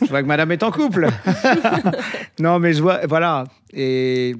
[0.00, 1.08] je vois que madame est en couple.
[2.38, 3.44] non, mais je vois, voilà.
[3.72, 4.36] Et,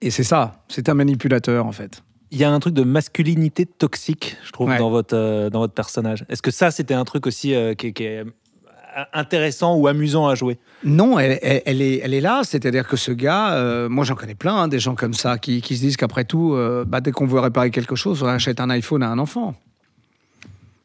[0.00, 2.03] et c'est ça, c'est un manipulateur, en fait.
[2.34, 4.78] Il y a un truc de masculinité toxique, je trouve, Ouais.
[4.78, 6.24] dans, votre, euh, dans votre personnage.
[6.28, 10.26] Est-ce que ça, c'était un truc aussi euh, qui, qui est euh, intéressant ou amusant
[10.26, 10.58] à jouer?
[10.82, 12.42] Non, elle, elle- elle est, elle est là.
[12.44, 15.62] C'est-à-dire que ce gars, euh, moi j'en connais plein, hein, des gens comme ça, qui,
[15.62, 18.60] qui se disent qu'après tout, euh, bah, dès qu'on veut réparer quelque chose, on achète
[18.60, 19.54] un iPhone à un enfant.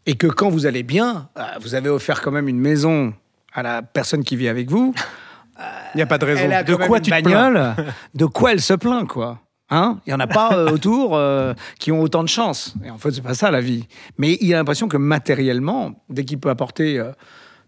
[0.06, 3.14] Et que quand vous allez bien, euh, vous avez offert quand même une maison
[3.54, 4.94] à la personne qui vit avec vous.
[5.94, 6.42] Il n'y a pas de raison.
[6.46, 7.76] Elle a De quoi une tu te plains bagnole.
[8.16, 11.54] De quoi elle se plaint, quoi Hein Il n'y en a pas euh, autour euh,
[11.80, 12.74] qui ont autant de chance.
[12.84, 13.88] Et en fait, c'est pas ça la vie.
[14.18, 17.12] Mais il a l'impression que matériellement, dès qu'il peut apporter euh,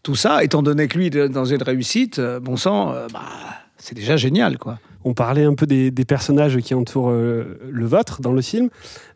[0.01, 3.21] tout ça, étant donné que lui dans une réussite, bon sang, bah,
[3.81, 4.79] c'est déjà génial, quoi.
[5.03, 8.69] On parlait un peu des, personnages qui entourent euh, le vôtre dans le film.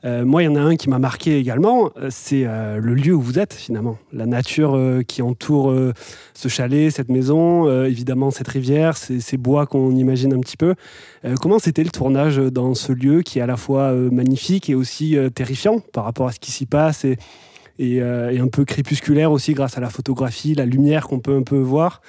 [0.04, 1.92] Euh, moi, il y en a un qui m'a marqué également.
[1.98, 4.00] euh, C'est le lieu où vous êtes, finalement.
[4.12, 5.74] La nature qui entoure
[6.34, 10.76] ce chalet, cette maison, évidemment cette rivière, ces, bois qu'on imagine un petit peu.
[11.42, 15.18] Comment c'était le tournage dans ce lieu qui est à la fois magnifique et aussi
[15.36, 17.06] terrifiant par rapport à ce qui s'y passe
[17.80, 21.58] et un peu crépusculaire aussi grâce à la photographie, la lumière qu'on peut un peu
[21.58, 22.02] voir?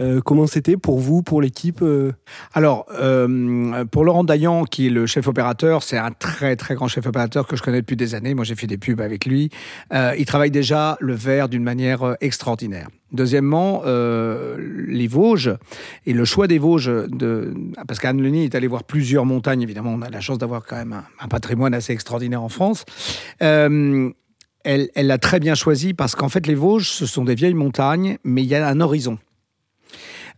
[0.00, 2.12] Euh, comment c'était pour vous, pour l'équipe euh
[2.52, 6.88] Alors, euh, pour Laurent Dayan, qui est le chef opérateur, c'est un très très grand
[6.88, 8.34] chef opérateur que je connais depuis des années.
[8.34, 9.50] Moi, j'ai fait des pubs avec lui.
[9.92, 12.88] Il travaille déjà le verre d'une manière extraordinaire.
[13.12, 15.54] Deuxièmement, les Vosges
[16.06, 17.54] et le choix des Vosges, de,
[17.86, 19.62] parce qu'Anne Leni est allée voir plusieurs montagnes.
[19.62, 22.84] Évidemment, on a la chance d'avoir quand même un, patrimoine assez extraordinaire en France.
[23.38, 24.14] Elle
[24.96, 28.42] l'a très bien choisi parce qu'en fait, les Vosges, ce sont des vieilles montagnes, mais
[28.42, 29.18] il y a un horizon.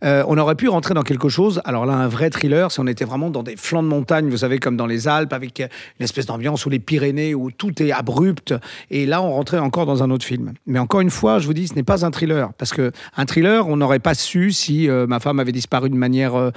[0.03, 2.87] Euh, on aurait pu rentrer dans quelque chose, alors là, un vrai thriller, si on
[2.87, 5.67] était vraiment dans des flancs de montagne, vous savez, comme dans les Alpes, avec euh,
[5.99, 8.53] une espèce d'ambiance ou les Pyrénées, où tout est abrupt.
[8.91, 10.53] Et là, on rentrait encore dans un autre film.
[10.65, 12.51] Mais encore une fois, je vous dis, ce n'est pas un thriller.
[12.57, 15.95] Parce que un thriller, on n'aurait pas su si euh, ma femme avait disparu de
[15.95, 16.51] manière euh,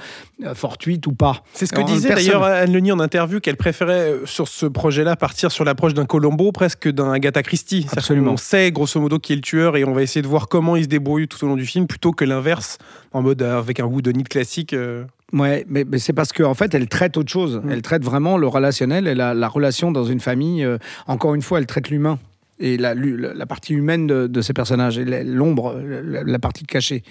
[0.53, 1.43] fortuite ou pas.
[1.53, 5.51] C'est ce que disait d'ailleurs Anne Leni en interview, qu'elle préférait sur ce projet-là partir
[5.51, 7.87] sur l'approche d'un Colombo presque que d'un Agatha Christie.
[7.95, 8.31] Absolument.
[8.31, 10.75] qu'on sait grosso modo qui est le tueur et on va essayer de voir comment
[10.75, 12.77] il se débrouille tout au long du film plutôt que l'inverse,
[13.13, 14.73] en mode avec un goût de nid classique.
[14.73, 15.05] euh.
[15.33, 17.61] Ouais, mais, mais c'est parce qu'en fait, elle traite autre chose.
[17.69, 20.63] Elle traite vraiment le relationnel et la, la relation dans une famille.
[20.63, 22.19] euh, encore une fois, elle traite l'humain
[22.59, 27.01] et la, la, partie humaine de, de ces personnages, l'ombre, la, la partie cachée.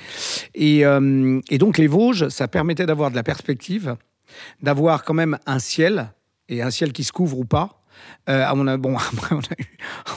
[0.54, 3.96] Et, euh, et donc, les Vosges, ça permettait d'avoir de la perspective,
[4.62, 6.12] d'avoir quand même un ciel,
[6.48, 7.79] et un ciel qui se couvre ou pas.
[8.28, 9.66] Euh, mon avis, bon, après, on a, eu,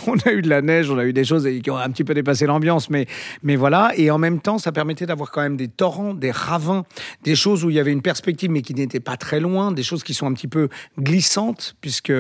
[0.08, 2.14] on a de la neige, on a eu des choses qui ont un petit peu
[2.14, 3.08] dépassé l'ambiance, mais,
[3.42, 3.92] mais voilà.
[3.96, 6.84] Et en même temps, ça permettait d'avoir quand même des torrents, des ravins,
[7.24, 9.84] des choses où il y avait une perspective, mais qui n'étaient pas très loin, des
[9.84, 10.70] choses qui sont un petit peu
[11.00, 12.14] glissantes, puisque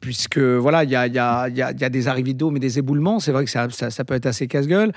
[0.00, 2.60] puisque voilà, il y a, y, a, y, a, y a des arrivées d'eau, mais
[2.60, 3.18] des éboulements.
[3.18, 4.92] C'est vrai que ça, ça, peut être assez casse-gueule.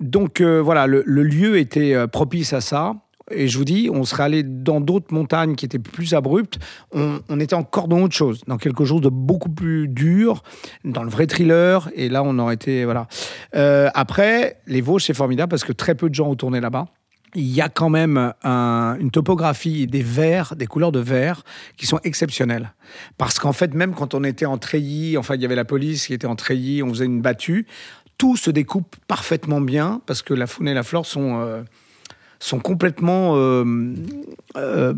[0.00, 2.94] Donc euh, voilà, le, le lieu était euh, propice à ça.
[3.30, 6.58] Et je vous dis, on serait allé dans d'autres montagnes qui étaient plus abruptes.
[6.92, 10.42] On, était encore dans autre chose, dans quelque chose de beaucoup plus dur,
[10.84, 11.90] dans le vrai thriller.
[11.94, 13.06] Et là, on aurait été voilà.
[13.54, 16.86] Euh, après, les Vosges, c'est formidable parce que très peu de gens ont tourné là-bas.
[17.34, 21.44] Il y a quand même un- une topographie des verts, des couleurs de vert
[21.76, 22.72] qui sont exceptionnelles.
[23.18, 26.06] Parce qu'en fait, même quand on était en treillis, enfin, il y avait la police
[26.06, 27.66] qui était en treillis, on faisait une battue,
[28.16, 31.62] tout se découpe parfaitement bien parce que la faune et la flore sont, euh,
[32.38, 33.36] sont complètement.
[33.36, 33.64] euh,
[34.56, 34.94] euh,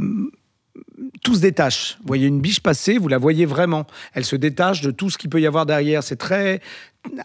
[1.23, 1.97] tout se détache.
[2.01, 3.87] Vous voyez une biche passer, vous la voyez vraiment.
[4.15, 6.03] Elle se détache de tout ce qu'il peut y avoir derrière.
[6.03, 6.61] C'est très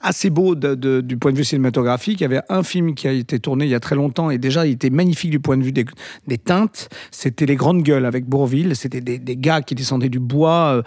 [0.01, 2.21] assez beau du point de vue cinématographique.
[2.21, 4.37] Il y avait un film qui a été tourné il y a très longtemps et
[4.37, 6.89] déjà il était magnifique du point de vue des, teintes.
[7.11, 8.75] C'était Les Grandes Gueules avec Bourville.
[8.75, 10.77] C'était des, gars qui descendaient du bois.
[10.77, 10.81] euh,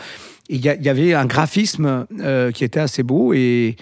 [0.50, 3.76] il y, avait un graphisme euh, qui était assez beau et,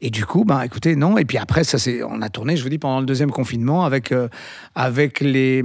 [0.00, 1.18] et du coup, ben écoutez, non.
[1.18, 1.76] Et puis après, ça
[2.08, 4.28] on a tourné, je vous dis, pendant le deuxième confinement avec euh,
[4.76, 5.64] avec les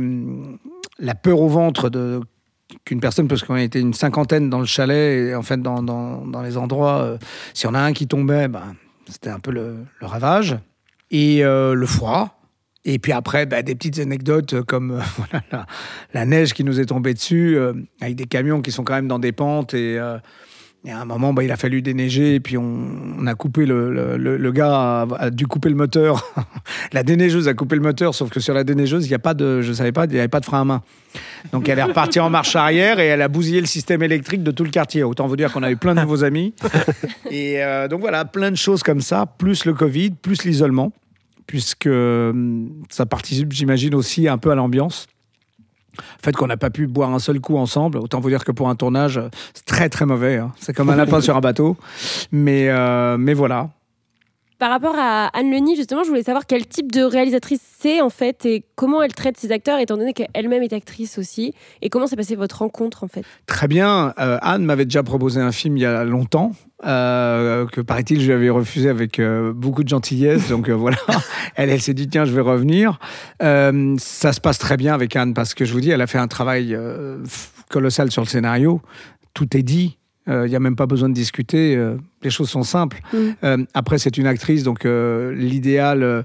[0.98, 2.22] la peur au ventre de
[2.86, 6.25] qu'une personne, parce qu'on était une cinquantaine dans le chalet, et en fait, dans, dans,
[6.25, 7.17] dans les endroits, euh,
[7.53, 8.75] si on a un qui tombait, ben,
[9.10, 10.58] c'était un peu le, ravage.
[11.12, 12.39] Et euh, le froid.
[12.86, 15.01] Et puis après, ben, des petites anecdotes euh, comme
[15.51, 15.65] la,
[16.13, 17.58] la neige qui nous est tombée dessus,
[17.99, 19.99] avec des camions qui sont quand même dans des pentes et,
[20.85, 22.63] Et à un moment, bah, il a fallu déneiger, et puis on,
[23.19, 26.23] on a coupé le, le, le- le gars a, a dû couper le moteur.
[26.93, 29.33] la déneigeuse a coupé le moteur, sauf que sur la déneigeuse, il y a pas
[29.33, 30.81] de, je savais pas, il n'y avait pas de frein à main.
[31.51, 34.51] Donc elle est repartie en marche arrière et elle a bousillé le système électrique de
[34.51, 35.03] tout le quartier.
[35.03, 36.53] Autant vous dire qu'on a eu plein de nouveaux amis.
[37.29, 40.93] Et euh, donc voilà, plein de choses comme ça, plus le Covid, plus l'isolement,
[41.45, 45.07] puisque hum, ça participe, j'imagine, aussi un peu à l'ambiance.
[45.97, 48.52] Le fait qu'on n'a pas pu boire un seul coup ensemble, autant vous dire que
[48.52, 50.38] pour un tournage, euh, c'est très très mauvais.
[50.38, 50.52] hein.
[50.60, 51.78] C'est comme un lapin sur un bateau.
[52.32, 53.69] Mais, euh, mais voilà.
[54.60, 58.10] Par rapport à Anne Leni, justement, je voulais savoir quel type de réalisatrice c'est en
[58.10, 61.54] fait et comment elle traite ses acteurs, étant donné qu'elle-même est actrice aussi.
[61.82, 63.24] Et comment s'est passée votre rencontre en fait?
[63.45, 64.13] Très bien.
[64.19, 66.52] Euh, Anne m'avait déjà proposé un film il y a longtemps,
[66.86, 70.50] euh, que paraît-il, je lui avais refusé avec euh, beaucoup de gentillesse.
[70.50, 70.98] Donc voilà,
[71.56, 73.00] elle, elle s'est dit, tiens, je vais revenir.
[73.39, 76.17] Ça se passe très bien avec Anne, parce que je vous dis, elle a fait
[76.17, 76.78] un travail
[77.69, 78.82] colossal sur le scénario.
[79.34, 79.98] Tout est dit.
[80.29, 81.75] Euh, Il n'y a même pas besoin de discuter.
[81.75, 82.99] euh, les choses sont simples.
[83.13, 83.17] Mm.
[83.43, 86.21] Euh, après, c'est une actrice, donc euh, l'idéal, euh,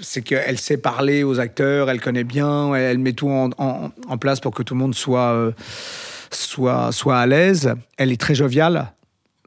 [0.00, 3.90] c'est qu'elle sait parler aux acteurs, elle connaît bien, elle, elle met tout en, en-
[4.08, 5.52] en place pour que tout le monde soit, euh,
[6.30, 7.74] soit, soit à l'aise.
[7.96, 8.92] Elle est très joviale.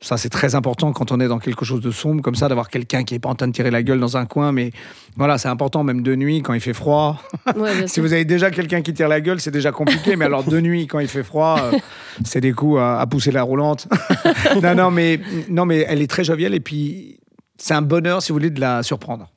[0.03, 2.69] Ça, c'est très important quand on est dans quelque chose de sombre, comme ça, d'avoir
[2.69, 4.51] quelqu'un qui n'est pas en train de tirer la gueule dans un coin.
[4.51, 4.71] Mais
[5.15, 7.21] voilà, c'est important, même de nuit, quand il fait froid.
[7.55, 10.17] Ouais, Si vous avez déjà quelqu'un qui tire la gueule, c'est déjà compliqué.
[10.17, 11.77] mais alors, de nuit, quand il fait froid, euh,
[12.25, 13.87] c'est des coups à, à pousser la roulante.
[14.61, 16.53] non, non mais, non, mais elle est très joviale.
[16.53, 17.21] Et puis,
[17.57, 19.31] c'est un bonheur, si vous voulez, de la surprendre.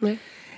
[0.00, 0.16] Ouais.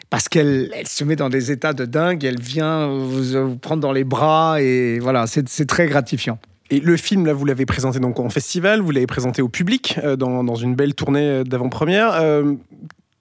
[0.08, 2.22] Parce qu'elle elle se met dans des états de dingue.
[2.22, 4.62] Elle vient vous, vous prendre dans les bras.
[4.62, 6.38] Et voilà, c'est très gratifiant.
[6.70, 9.98] Et le film, là, vous l'avez présenté donc en festival, vous l'avez présenté au public
[10.02, 12.14] euh, dans, dans une belle tournée euh, d'avant-première.
[12.14, 12.54] Euh,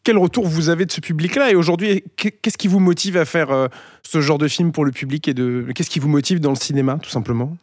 [0.03, 3.25] quel retour vous avez de ce public-là Et aujourd'hui, qu'est- qu'est-ce qui vous motive à
[3.25, 3.67] faire euh,
[4.03, 6.55] ce genre de film pour le public et de qu'est-ce qui vous motive dans le
[6.55, 7.55] cinéma, tout simplement?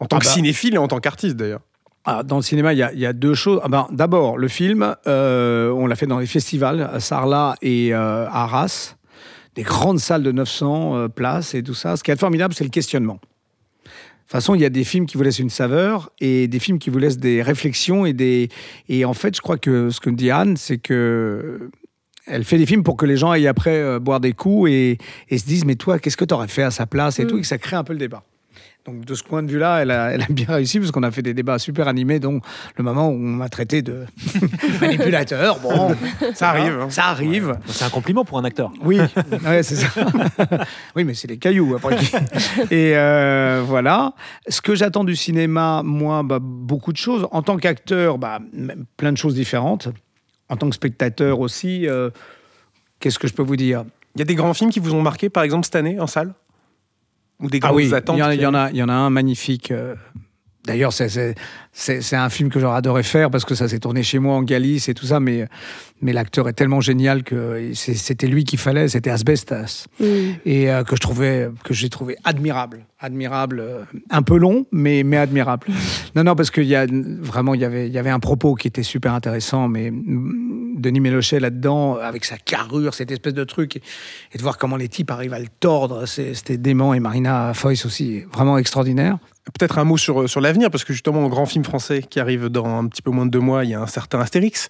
[0.00, 0.30] En tant Ah que bah.
[0.30, 1.60] cinéphile et en tant qu'artiste, d'ailleurs.
[2.04, 3.60] Ah, dans le cinéma, il y a, il y a deux choses.
[3.62, 8.28] Ah ben, D'abord, le film, on l'a fait dans les festivals, à Sarlat et à
[8.32, 8.96] Arras,
[9.54, 11.96] des grandes salles de 900 euh, places et tout ça.
[11.96, 13.20] Ce qui est formidable, c'est le questionnement.
[14.32, 16.58] De toute façon, il y a des films qui vous laissent une saveur et des
[16.58, 18.48] films qui vous laissent des réflexions et des.
[18.88, 21.68] Et en fait, je crois que ce que dit Anne, c'est que
[22.26, 24.96] elle fait des films pour que les gens aillent après euh, boire des coups et,
[25.28, 27.26] et se disent mais toi, qu'est-ce que tu aurais fait à sa place et Mm.
[27.26, 28.22] tout, et que ça crée un peu le débat.
[28.84, 31.10] Donc de ce point de vue-là, elle a, elle a bien réussi parce qu'on a
[31.12, 32.40] fait des débats super animés, dont
[32.76, 34.06] le moment où on m'a traité de
[34.80, 35.60] manipulateur.
[35.60, 35.94] Bon,
[36.34, 36.78] Ça arrive.
[36.80, 36.90] hein.
[36.90, 37.56] ça arrive.
[37.66, 38.72] C'est un compliment pour un acteur.
[38.82, 38.98] Oui,
[39.44, 39.88] ouais, c'est ça.
[40.96, 41.96] oui, mais c'est des cailloux après.
[42.70, 44.14] Et euh, voilà.
[44.48, 47.28] Ce que j'attends du cinéma, moi, bah, beaucoup de choses.
[47.30, 48.40] En tant qu'acteur, bah,
[48.96, 49.88] plein de choses différentes.
[50.48, 52.10] En tant que spectateur aussi, euh,
[53.00, 53.84] qu'est-ce que je peux vous dire?
[54.16, 56.06] Il y a des grands films qui vous ont marqué, par exemple, cette année, en
[56.06, 56.34] salle?
[57.42, 58.70] Ou des Ah grandes oui, il attentes y, en a- qui- il y en a,
[58.70, 59.70] il y en a un magnifique.
[59.72, 59.94] euh,
[60.64, 61.34] D'ailleurs, c'est-
[62.14, 64.88] un film que j'aurais adoré faire parce que ça s'est tourné chez moi en Galice
[64.88, 65.48] et tout ça, mais,
[66.02, 69.86] mais l'acteur est tellement génial que c'était lui qu'il fallait, c'était Asbestas.
[69.98, 70.04] Mm.
[70.44, 75.02] et euh, que je trouvais que j'ai trouvé admirable admirable euh, un peu long mais
[75.02, 75.66] mais admirable
[76.14, 78.54] non non parce qu'il y a vraiment il y avait il y avait un propos
[78.54, 83.44] qui était super intéressant mais mm, Denis Ménochet là-dedans avec sa carrure cette espèce de
[83.44, 83.82] truc et,
[84.32, 87.84] et de voir comment les types arrivent à le tordre c'était dément et Marina Foïs
[87.86, 89.18] aussi vraiment extraordinaire
[89.58, 92.46] Peut-être un mot sur, sur l'avenir, parce que justement, au grand film français qui arrive
[92.48, 94.68] dans un petit peu moins de deux mois, il y a un certain Astérix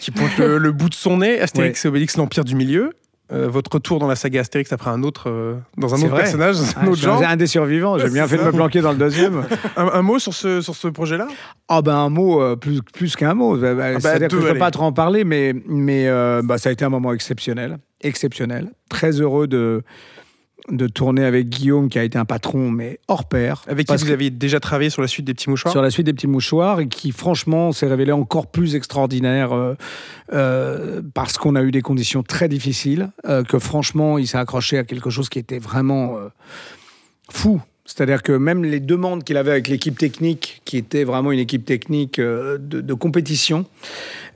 [0.00, 1.40] qui pointe le, le bout de son nez.
[1.40, 2.90] Astérix et Obélix, l'Empire du Milieu.
[3.32, 6.22] Euh, votre retour dans la saga Astérix après un autre, euh, dans un autre vrai.
[6.24, 7.22] personnage, dans un Ah, autre genre.
[7.22, 9.44] un des survivants j'ai Ouais, bien fait de me planquer dans le deuxième
[9.78, 11.28] Un, un mot sur ce, sur ce projet-là?
[11.68, 13.56] Ah ben un mot euh, plus plus qu'un mot.
[13.56, 16.42] Bah, bah, bah, C'est-à-dire que je ne peux pas trop en parler, mais mais euh,
[16.44, 18.72] bah, ça a été un moment exceptionnel, exceptionnel.
[18.90, 19.82] Très heureux de
[20.70, 23.62] de tourner avec Guillaume, qui a été un patron mais hors pair.
[23.68, 25.72] Avec qui vous avez déjà travaillé sur la suite des petits mouchoirs?
[25.72, 29.74] Sur la suite des petits mouchoirs et qui franchement s'est révélé encore plus extraordinaire euh,
[30.32, 34.78] euh, parce qu'on a eu des conditions très difficiles, euh, que franchement il s'est accroché
[34.78, 36.16] à quelque chose qui était vraiment
[37.30, 37.60] fou.
[37.86, 41.66] C'est-à-dire que même les demandes qu'il avait avec l'équipe technique, qui était vraiment une équipe
[41.66, 43.66] technique euh, de, de compétition,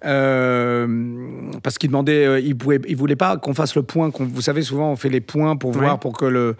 [0.04, 0.86] euh,
[1.62, 4.10] parce qu'il demandait, euh, il pouvait, il voulait pas qu'on fasse le point.
[4.10, 6.56] qu'on- Vous savez, souvent on fait les points pour voir pour que le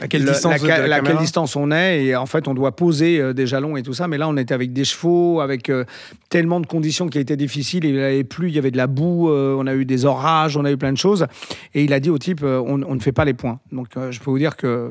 [0.00, 2.04] À quelle le- distance la, de la la- quelle distance on est.
[2.04, 4.08] Et en fait on doit poser des jalons et tout ça.
[4.08, 5.84] Mais là on était avec des chevaux avec euh,
[6.28, 7.84] tellement de conditions qui étaient difficiles.
[7.84, 10.56] Il avait plu il y avait de la boue euh, on a eu des orages
[10.56, 11.26] on a eu plein de choses.
[11.74, 13.60] Et il a dit au type on, on ne fait pas les points.
[13.70, 14.90] Donc je peux vous dire que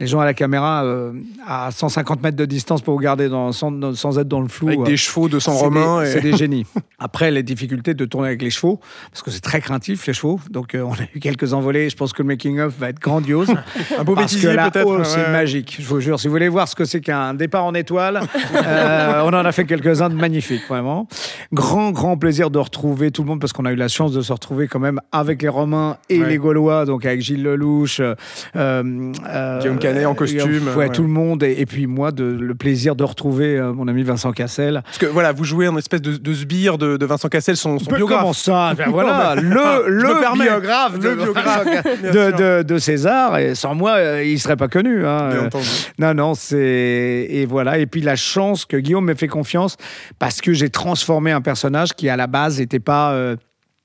[0.00, 1.12] les gens à la caméra euh,
[1.46, 4.68] à 150 mètres de distance pour vous garder dans, sans, sans être dans le flou.
[4.68, 6.02] Avec euh, des chevaux de sang c'est romain.
[6.02, 6.66] des- et- C'est des génies.
[6.98, 8.80] Après, les difficultés de tourner avec les chevaux,
[9.12, 10.40] parce que c'est très craintif, les chevaux.
[10.50, 11.88] Donc, euh, on a eu quelques envolées.
[11.90, 13.48] Je pense que le making-of va être grandiose.
[13.98, 14.84] Un beau bêtisier peut-être.
[14.86, 15.04] oh, ouais.
[15.04, 15.76] c'est magique.
[15.80, 18.20] Je vous jure, si vous voulez voir ce que c'est qu'un départ en étoile,
[18.54, 21.06] euh, on en a fait quelques-uns de magnifiques, vraiment.
[21.52, 24.20] Grand, grand plaisir de retrouver tout le monde, parce qu'on a eu la chance de
[24.20, 26.28] se retrouver quand même avec les Romains et Ouais.
[26.28, 28.14] les Gaulois, donc avec Gilles Lelouch, euh,
[28.56, 32.54] euh, Guillaume Canet en costume, ouais, tout le monde, et, et puis moi, de, le
[32.54, 34.80] plaisir de retrouver euh, mon ami Vincent Cassel.
[34.84, 37.78] Parce que voilà, vous jouez un espèce de, de sbire de, de Vincent Cassel, son,
[37.78, 38.20] son biographe.
[38.20, 43.38] Comment ça Ben voilà, le, le biographe, de, Le biographe, de, César.
[43.38, 45.04] Et sans moi, euh, il serait pas connu.
[45.06, 45.28] hein.
[45.30, 45.66] Bien entendu.
[45.98, 47.78] Non, non, c'est et voilà.
[47.78, 49.76] Et puis la chance que Guillaume m'ait fait confiance
[50.18, 53.36] parce que j'ai transformé un personnage qui à la base n'était pas euh,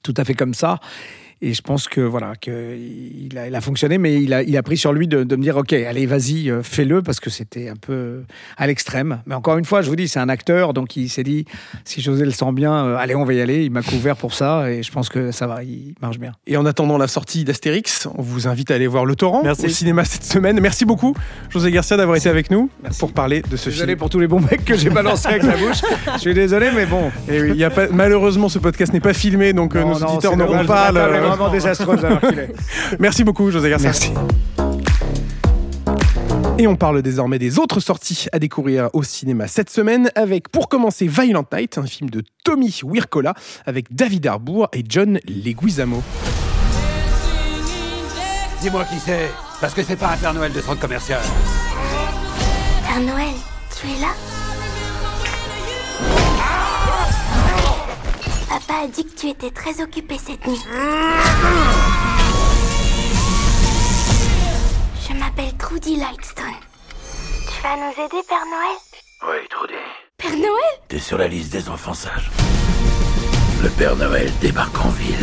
[0.03, 0.79] tout à fait comme ça.
[1.45, 4.56] Et je pense que voilà, que il a, il a fonctionné, mais il a, il
[4.56, 7.29] a pris sur lui de, de me dire ok, allez, vas-y, euh, fais-le parce que
[7.29, 8.21] c'était un peu
[8.56, 9.21] à l'extrême.
[9.25, 11.43] Mais encore une fois, je vous dis, c'est un acteur, donc il s'est dit
[11.84, 13.65] si José le sent bien, euh, allez, on va y aller.
[13.65, 16.32] Il m'a couvert pour ça et je pense que ça va, il marche bien.
[16.47, 19.65] Et en attendant la sortie d'Astérix, on vous invite à aller voir Le Torrent Merci.
[19.65, 20.62] au cinéma cette semaine.
[20.62, 21.13] Merci beaucoup,
[21.49, 23.99] José Garcia, d'avoir été avec nous pour parler de ce Désolé film.
[23.99, 25.82] pour tous les bons mecs que j'ai balancés avec la bouche.
[26.15, 27.12] Je suis désolé, mais bon.
[27.27, 29.93] Et oui, il y a pas, malheureusement, ce podcast n'est pas filmé, donc euh, Non,
[29.93, 30.93] nos non, auditeurs n'auront pas.
[31.36, 32.54] Vraiment désastreuse alors qu'il est.
[33.00, 33.89] Merci beaucoup, José Garcia.
[33.89, 34.13] Merci.
[36.60, 40.69] Et on parle désormais des autres sorties à découvrir au cinéma cette semaine avec, pour
[40.69, 43.34] commencer, Violent Night, un film de Tommy Wirkola
[43.65, 46.04] avec David Harbour et John Leguizamo.
[48.62, 51.22] Dis-moi qui c'est, parce que c'est pas un Père Noël de centre commercial.
[52.88, 53.34] Père Noël,
[53.76, 54.33] tu es là?
[58.67, 60.60] Papa a dit que tu étais très occupé cette nuit.
[65.08, 66.45] Je m'appelle Trudy Lightstone.
[67.47, 68.78] Tu vas nous aider, Père Noël?
[69.23, 69.73] Oui, Trudy.
[70.17, 70.80] Père Noël?
[70.88, 72.30] T'es sur la liste des enfants sages.
[73.62, 75.15] Le Père Noël débarque en ville.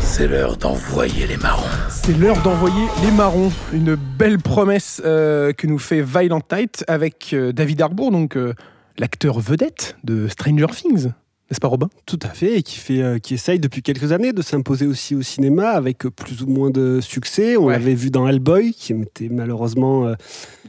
[0.00, 1.66] C'est l'heure d'envoyer les marrons.
[1.88, 3.50] C'est l'heure d'envoyer les marrons.
[3.72, 8.54] Une belle promesse euh, que nous fait Violent Night avec euh, David Harbour, donc euh,
[8.98, 11.08] l'acteur vedette de Stranger Things.
[11.50, 11.90] N'est-ce pas, Robin?
[12.06, 15.14] Tout à fait, et qui, fait, euh, qui essaye depuis quelques années de s'imposer aussi
[15.14, 17.58] au cinéma avec plus ou moins de succès.
[17.58, 17.74] On Ouais.
[17.74, 20.14] l'avait vu dans Hellboy, qui était malheureusement euh,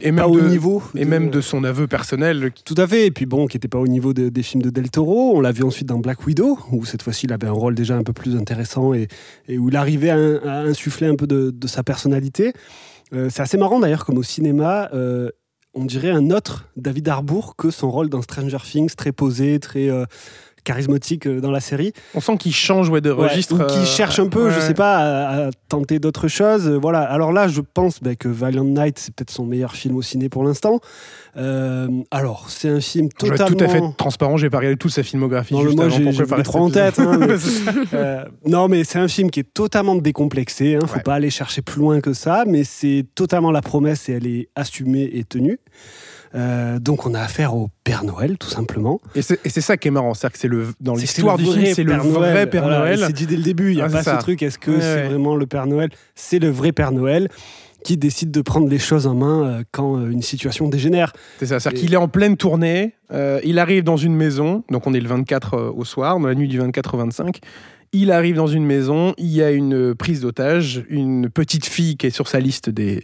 [0.02, 0.84] Et pas même au de, niveau.
[0.96, 2.52] et même de son aveu personnel.
[2.66, 4.70] Tout à fait, et puis bon, qui n'était pas au niveau de- des films de
[4.70, 5.38] Del Toro.
[5.38, 7.96] On l'a vu ensuite dans Black Widow, où cette fois-ci il avait un rôle déjà
[7.96, 9.08] un peu plus intéressant et,
[9.48, 12.52] et où il arrivait à, à insuffler un peu de, sa personnalité.
[13.14, 14.90] Euh, c'est assez marrant d'ailleurs, comme au cinéma,
[15.76, 19.90] on dirait un autre David Harbour que son rôle dans Stranger Things, très posé, très
[19.90, 20.06] euh,
[20.66, 21.94] charismatique euh, dans la série.
[22.14, 23.56] On sent qu'il change ouais, de Ouais, registre.
[23.56, 24.62] ou qui euh, cherche un peu, je ouais.
[24.62, 26.68] sais pas, à, à tenter d'autres choses.
[26.68, 27.02] Euh, Voilà.
[27.04, 30.28] Alors là, je pense bah, que Valiant Night, c'est peut-être son meilleur film au ciné
[30.28, 30.80] pour l'instant.
[31.38, 33.58] Euh, alors, c'est un film Je vais totalement.
[33.58, 35.54] tout à fait transparent, j'ai pas regardé toute sa filmographie.
[35.54, 37.00] Non, juste moi, j'ai trois en tête.
[37.00, 37.36] hein, mais-.
[37.94, 40.76] Euh, non, mais c'est un film qui est totalement décomplexé.
[40.76, 44.14] Hein, faut pas aller chercher plus loin que ça, mais c'est totalement la promesse et
[44.14, 45.60] elle est assumée et tenue.
[46.36, 49.00] Euh, donc, on a affaire au Père Noël, tout simplement.
[49.16, 51.46] Et c'est c'est ça qui est marrant, c'est-à-dire que c'est le dans C'est l'histoire du
[51.46, 52.50] film, c'est le Père vrai Noël.
[52.50, 53.00] Père Voilà, Noël.
[53.08, 53.72] C'est dit dès le début.
[53.72, 54.18] Il n'y a Ah, pas c'est ce ça.
[54.18, 54.44] truc.
[54.44, 55.08] Est-ce que Ouais, c'est ouais.
[55.08, 55.90] vraiment le Père Noël?
[56.14, 57.30] C'est le vrai Père Noël
[57.84, 61.14] qui décide de prendre les choses en main euh, quand euh, une situation dégénère.
[61.40, 64.64] C'est ça, c'est-à-dire Et- qu'il est en pleine tournée, euh, il arrive dans une maison,
[64.72, 67.40] donc on est le 24 euh, au soir, dans la nuit du 24 au 25.
[67.94, 72.08] Il arrive dans une maison, il y a une prise d'otage, une petite fille qui
[72.08, 73.04] est sur sa liste des,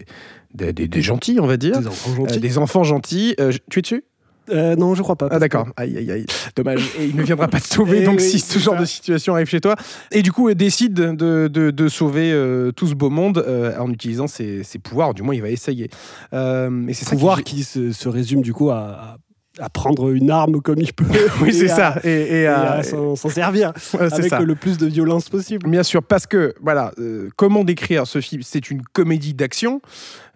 [0.53, 1.79] des, des- des gentils, on va dire.
[1.79, 2.39] Des enfants Euh, gentils.
[2.39, 3.35] des enfants gentils.
[3.39, 4.03] Euh, tu es dessus?
[4.49, 5.27] Euh, non, je crois pas.
[5.31, 5.67] Ah d'accord.
[5.77, 6.25] Aïe aïe aïe.
[6.55, 6.81] Dommage.
[6.99, 7.99] Et il ne viendra pas te sauver.
[8.01, 8.81] Eh donc oui, si ce genre ça.
[8.81, 9.75] de situation arrive chez toi,
[10.11, 13.77] et du coup il décide de, de, de sauver euh, tout ce beau monde euh,
[13.77, 15.13] en utilisant ses, ses pouvoirs.
[15.13, 15.89] Du moins il va essayer.
[16.33, 19.17] Euh, et c'est ça qui- pouvoir qui se, se résume du coup à, à,
[19.59, 21.05] à prendre une arme comme il peut.
[21.41, 21.99] Oui c'est ça.
[22.03, 24.39] Et, et Et à- à s'en servir avec ça.
[24.39, 25.69] le plus de violence possible.
[25.69, 28.41] Bien sûr, parce que, voilà, euh, comment décrire ce film?
[28.43, 29.81] C'est une comédie d'action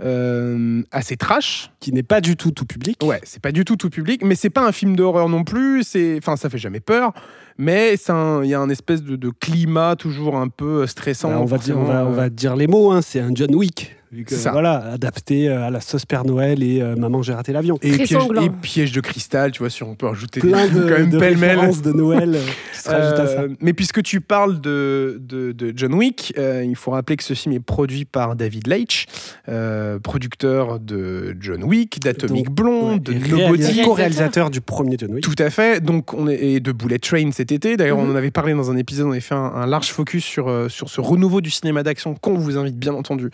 [0.02, 1.72] euh, assez trash.
[1.80, 2.98] Qui n'est pas du tout tout public.
[3.04, 5.84] Ouais, c'est pas du tout tout public, mais c'est pas un film d'horreur non plus.
[6.18, 7.14] Enfin, ça fait jamais peur,
[7.58, 11.30] mais il y a un espèce de, de climat toujours un peu stressant.
[11.30, 13.30] Bah, on, va dire, on, va, forcément, on va dire les mots, hein, c'est un
[13.34, 13.96] John Wick.
[14.16, 14.52] Vu que, ça.
[14.52, 17.78] voilà, adapté euh, à la sauce Père Noël et euh, Maman j'ai raté l'avion.
[17.82, 18.42] Et piège, sanglant.
[18.44, 21.10] et piège de cristal, tu vois, si on peut rajouter des Plein de, quand même
[21.10, 22.42] de références de Noël euh,
[22.74, 23.44] qui se rajoutent à ça.
[23.60, 27.34] Mais puisque tu parles de, de, de John Wick, euh, il faut rappeler que ce
[27.34, 29.06] film est produit par David Leitch,
[29.50, 33.64] euh, producteur de John Wick, d'Atomic Blonde, Ouais, de et Nobody.
[33.64, 35.24] réalisa- co-réalisateur du premier John Wick.
[35.24, 35.84] Tout à fait.
[35.84, 37.78] Donc, on est et de Bullet Train cet été.
[37.78, 38.10] D'ailleurs, Mhm.
[38.10, 39.08] on en avait parlé dans un épisode.
[39.08, 42.36] On avait fait un, un large focus sur, sur ce renouveau du cinéma d'action qu'on
[42.36, 43.30] vous invite bien entendu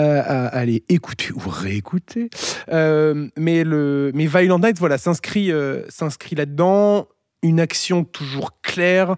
[0.00, 2.30] euh, à aller écouter ou réécouter.
[2.70, 7.08] Euh, mais, le, mais Violent Night, voilà, s'inscrit euh, s'inscrit là-dedans.
[7.42, 9.16] Une action toujours claire.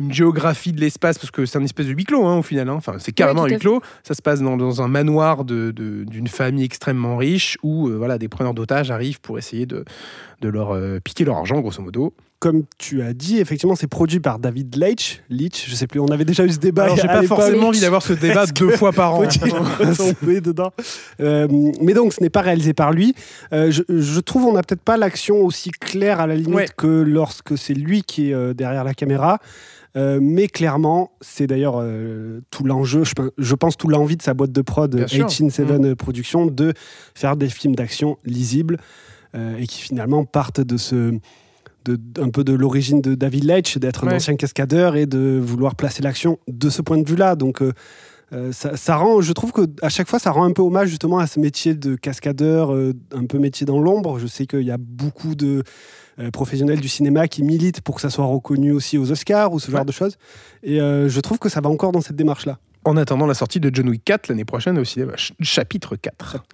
[0.00, 2.68] Une géographie de l'espace, parce que c'est un espèce de huis clos hein, au final.
[2.68, 2.74] hein.
[2.74, 3.80] Enfin, c'est carrément un huis clos.
[4.04, 7.96] Ça se passe dans, dans un manoir de- de- d'une famille extrêmement riche où euh,
[7.96, 9.84] voilà, des preneurs d'otages arrivent pour essayer de,
[10.40, 12.14] de leur piquer leur argent, grosso modo.
[12.40, 15.22] Comme tu as dit, effectivement, c'est produit par David Leitch.
[15.28, 16.84] Leitch, je sais plus, on avait déjà eu ce débat.
[16.84, 19.22] Alors, j'ai pas forcément envie d'avoir ce débat deux fois par an.
[20.22, 20.72] Dedans
[21.20, 21.48] Euh,
[21.80, 23.14] Mais donc, ce n'est pas réalisé par lui.
[23.52, 26.66] Euh, je, je trouve on n'a peut-être pas l'action aussi claire à la limite Ouais.
[26.76, 29.38] que lorsque c'est lui qui est euh, derrière la caméra.
[30.20, 31.82] Mais clairement, c'est d'ailleurs
[32.52, 35.28] tout l'enjeu, je, pe- je pense tout l'envie de sa boîte de prod Bien sûr.
[35.28, 36.72] 187 Productions de
[37.16, 38.78] faire des films d'action lisibles
[39.36, 41.18] et qui finalement partent de ce
[41.96, 45.74] de, un peu de l'origine de David Leitch, d'être un ancien cascadeur et de vouloir
[45.74, 47.34] placer l'action de ce point de vue-là.
[47.36, 47.72] Donc euh,
[48.32, 50.88] euh, ça, ça rend, je trouve que à chaque fois, ça rend un peu hommage
[50.90, 54.18] justement à ce métier de cascadeur, euh, un peu métier dans l'ombre.
[54.18, 55.62] Je sais qu'il y a beaucoup de
[56.20, 59.58] euh, professionnels du cinéma qui militent pour que ça soit reconnu aussi aux Oscars ou
[59.60, 59.86] ce genre Ouais.
[59.86, 60.16] de choses.
[60.62, 62.58] Et je trouve que ça va encore dans cette démarche-là.
[62.84, 66.44] En attendant la sortie de John Wick 4 l'année prochaine au cinéma, ch- chapitre 4.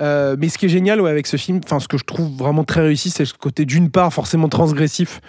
[0.00, 2.64] Euh, mais ce qui est génial avec ce film, enfin ce que je trouve vraiment
[2.64, 5.20] très réussi, c'est ce côté d'une part forcément transgressif,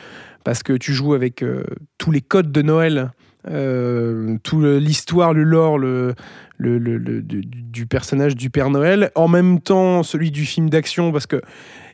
[0.43, 1.64] parce que tu joues avec euh,
[1.97, 3.12] tous les codes de Noël,
[3.47, 6.16] euh, tout l'histoire, le lore, le,
[6.58, 11.12] le- le- le- du personnage du Père Noël, en même temps celui du film d'action,
[11.12, 11.41] parce que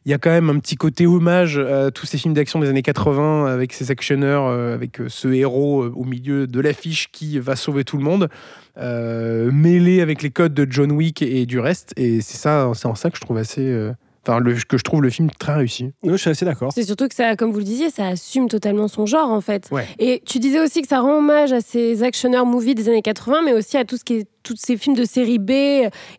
[0.06, 2.70] il y a quand même un petit côté hommage à tous ces films d'action des
[2.70, 7.12] années 80 avec ces actionneurs, euh, avec euh, ce héros euh, au milieu de l'affiche
[7.12, 8.30] qui va sauver tout le monde,
[8.78, 11.94] mêlé avec les codes de John Wick et, du reste.
[11.98, 13.92] Et c'est ça, c'est en ça que je trouve assez,
[14.24, 15.92] enfin le, que je trouve le film très réussi.
[16.04, 16.72] Non, je suis assez d'accord.
[16.74, 19.68] C'est surtout que ça, comme vous le disiez, ça assume totalement son genre en fait.
[19.72, 19.88] Ouais.
[20.00, 23.42] Et tu disais aussi que ça rend hommage à ces actionneurs movies des années 80,
[23.46, 25.52] mais aussi à tout ce qui est tous ces films de série B.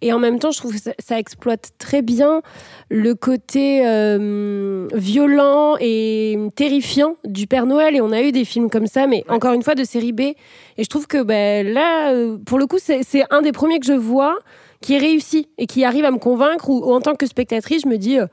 [0.01, 2.43] Et en même temps, je trouve que ça, ça exploite très bien
[2.89, 7.97] le côté euh, violent et terrifiant du Père Noël.
[7.97, 10.21] Et on a eu des films comme ça, mais encore une fois de série B.
[10.21, 13.87] Et je trouve que ben, là, euh, pour le coup, c'est un des premiers que
[13.87, 14.39] je vois
[14.83, 16.69] qui est réussi et qui arrive à me convaincre.
[16.69, 18.19] Ou, ou en tant que spectatrice, je me dis.
[18.19, 18.27] euh,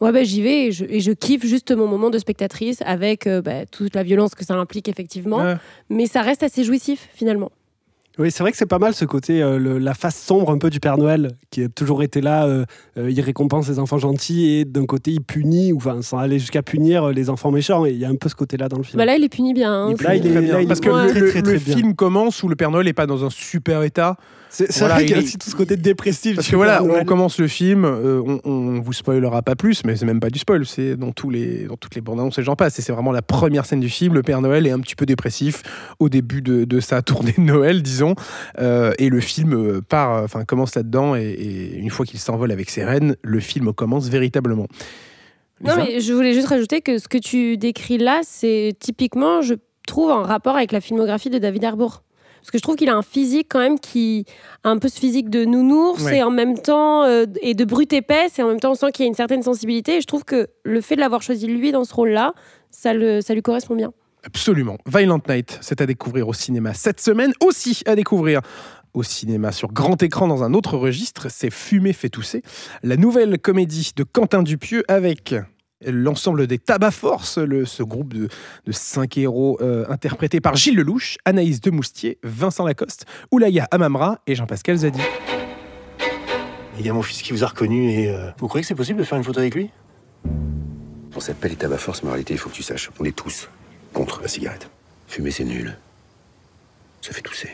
[0.00, 3.28] Ouais, ben, j'y vais et je, et je kiffe juste mon moment de spectatrice avec
[3.28, 5.36] euh, bah, toute la violence que ça implique effectivement.
[5.36, 5.54] Ouais.
[5.90, 7.52] Mais ça reste assez jouissif finalement.
[8.18, 10.58] Oui, c'est vrai que c'est pas mal ce côté, euh, le- la face sombre un
[10.58, 12.46] peu du Père Noël, qui a toujours été là.
[12.46, 12.64] euh,
[12.98, 16.40] euh, il récompense les enfants gentils et d'un côté il punit, ou enfin sans aller
[16.40, 17.86] jusqu'à punir euh, les enfants méchants.
[17.86, 18.98] Et il y a un peu ce côté-là dans le film.
[18.98, 19.72] Bah là, il est puni bien.
[19.72, 19.94] hein.
[20.00, 21.12] Là, il est- là, il est Parce que Ouais.
[21.14, 21.76] le, le- très, le très bien.
[21.76, 24.16] film commence où le Père Noël n'est pas dans un super état.
[24.54, 26.36] C'est Voilà, vrai qu'il y a aussi tout ce côté dépressif.
[26.36, 27.06] Parce que voilà, on Noël.
[27.06, 30.38] commence le film, euh, on, on vous spoilera pas plus, mais c'est même pas du
[30.38, 32.78] spoil, c'est dans, tous les, dans toutes les bandes annonces et j'en passe.
[32.78, 34.12] Et c'est vraiment la première scène du film.
[34.12, 35.62] Le Père Noël est un petit peu dépressif
[36.00, 38.14] au début de, de sa tournée de Noël, disons.
[38.58, 42.52] Euh, et le film euh, part, enfin commence là-dedans, et, et une fois qu'il s'envole
[42.52, 44.66] avec ses reines, le film commence véritablement.
[45.64, 49.54] Non, mais je voulais juste rajouter que ce que tu décris là, c'est typiquement, je
[49.86, 52.02] trouve, en rapport avec la filmographie de David Harbour.
[52.42, 54.26] Parce que je trouve qu'il a un physique quand même qui
[54.64, 56.18] a un peu ce physique de nounours Ouais.
[56.18, 58.90] et en même temps euh, et de brute épaisse et en même temps on sent
[58.92, 61.46] qu'il y a une certaine sensibilité et je trouve que le fait de l'avoir choisi
[61.46, 62.34] lui dans ce rôle-là,
[62.70, 63.92] ça, le, ça lui correspond bien.
[64.24, 64.76] Absolument.
[64.86, 67.32] Violent Night, c'est à découvrir au cinéma cette semaine.
[67.44, 68.40] Aussi à découvrir
[68.94, 72.42] au cinéma sur grand écran dans un autre registre, c'est Fumer fait tousser,
[72.82, 75.34] la nouvelle comédie de Quentin Dupieux avec
[75.86, 78.28] l'ensemble des Tabac Force, le, ce groupe de,
[78.66, 84.34] de cinq héros euh, interprétés par Gilles Lelouch, Anaïs Demoustier, Vincent Lacoste, Oulaya Amamra et
[84.34, 85.00] Jean-Pascal Zadi.
[86.78, 88.74] Il y a mon fils qui vous a reconnu et euh, vous croyez que c'est
[88.74, 89.70] possible de faire une photo avec lui?
[91.14, 93.14] On s'appelle les tabac force, mais en réalité, il faut que tu saches, on est
[93.14, 93.48] tous
[93.92, 94.70] contre la cigarette.
[95.06, 95.76] Fumer, c'est nul.
[97.02, 97.50] Ça fait tousser.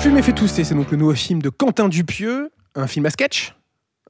[0.00, 3.54] Fumer fait tousser, c'est donc le nouveau film de Quentin Dupieux, un film à sketch,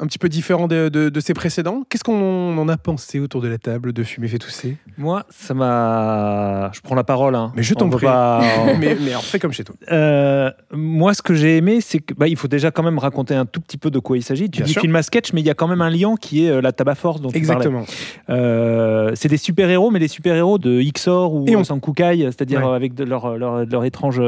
[0.01, 1.83] un petit peu différent de, de- de ses précédents.
[1.89, 4.77] Qu'est-ce qu'on en a pensé autour de la table de Fumer fait tousser?
[4.99, 6.71] Moi, ça m'a.
[6.75, 7.37] Je prends la parole.
[7.37, 7.53] Hein.
[7.55, 8.07] Mais je t'en peut prie.
[8.07, 8.41] pas-
[8.81, 9.77] mais, mais alors fais comme chez toi.
[9.93, 13.47] Euh, moi, ce que j'ai aimé, c'est que bah, faut déjà quand même raconter un
[13.47, 14.51] tout petit peu de quoi il s'agit.
[14.51, 14.83] Tu Bien dis sûr.
[14.83, 16.73] film à sketch, mais il y a quand même un lien qui est euh, la
[16.73, 17.31] tabac force dont.
[17.31, 17.85] Exactement.
[18.31, 22.75] Euh, c'est des super héros, mais des super héros de Xor ou Sankukai, c'est-à-dire Ouais.
[22.75, 24.21] avec de leur, leur, leur étrange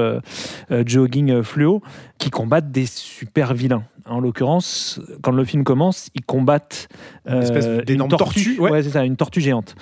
[0.71, 1.83] jogging fluo,
[2.19, 3.85] qui combattent des super vilains.
[4.09, 6.89] en l'occurrence, quand le film commence, ils combattent
[7.27, 8.57] Une espèce euh, d'énorme tortue.
[8.57, 8.83] tortue, ouais.
[8.85, 9.75] c'est ça, une tortue géante.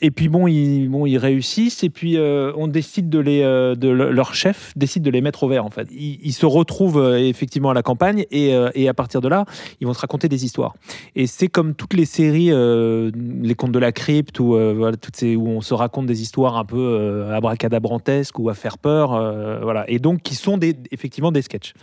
[0.00, 3.74] Et puis bon, ils, bon, ils réussissent et puis euh, on décide de les, euh,
[3.76, 5.86] de le- leur chef décide de les mettre au vert en fait.
[5.92, 9.44] Ils, ils se retrouvent effectivement à la campagne et, et à partir de là,
[9.80, 10.74] ils vont se raconter des histoires.
[11.14, 15.36] Et c'est comme toutes les séries, les contes de la crypte ou voilà, toutes ces
[15.36, 19.10] où on se raconte des histoires un peu abracadabrantesques ou à faire peur,
[19.62, 19.84] voilà.
[19.88, 21.74] Et donc qui sont des, effectivement des sketchs.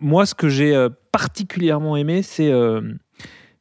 [0.00, 2.80] Moi, ce que j'ai euh, particulièrement aimé, c'est euh,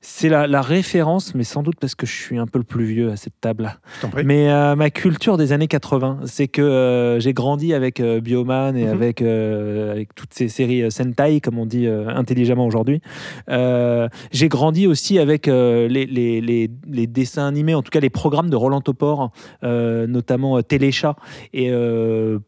[0.04, 2.86] c'est la, la référence, mais sans doute parce que je suis un peu le plus
[2.86, 3.78] vieux à cette table.
[4.26, 8.76] Mais euh, ma culture des années 80, c'est que euh, j'ai grandi avec euh, Bioman
[8.76, 8.90] et Mhm.
[8.92, 13.02] avec, avec toutes ces séries Sentai, comme on dit intelligemment aujourd'hui.
[13.48, 18.50] J'ai grandi aussi avec les, les, les, les dessins animés, en tout cas les programmes
[18.50, 19.32] de Roland Topor,
[19.64, 21.16] notamment Téléchat.
[21.54, 21.70] Et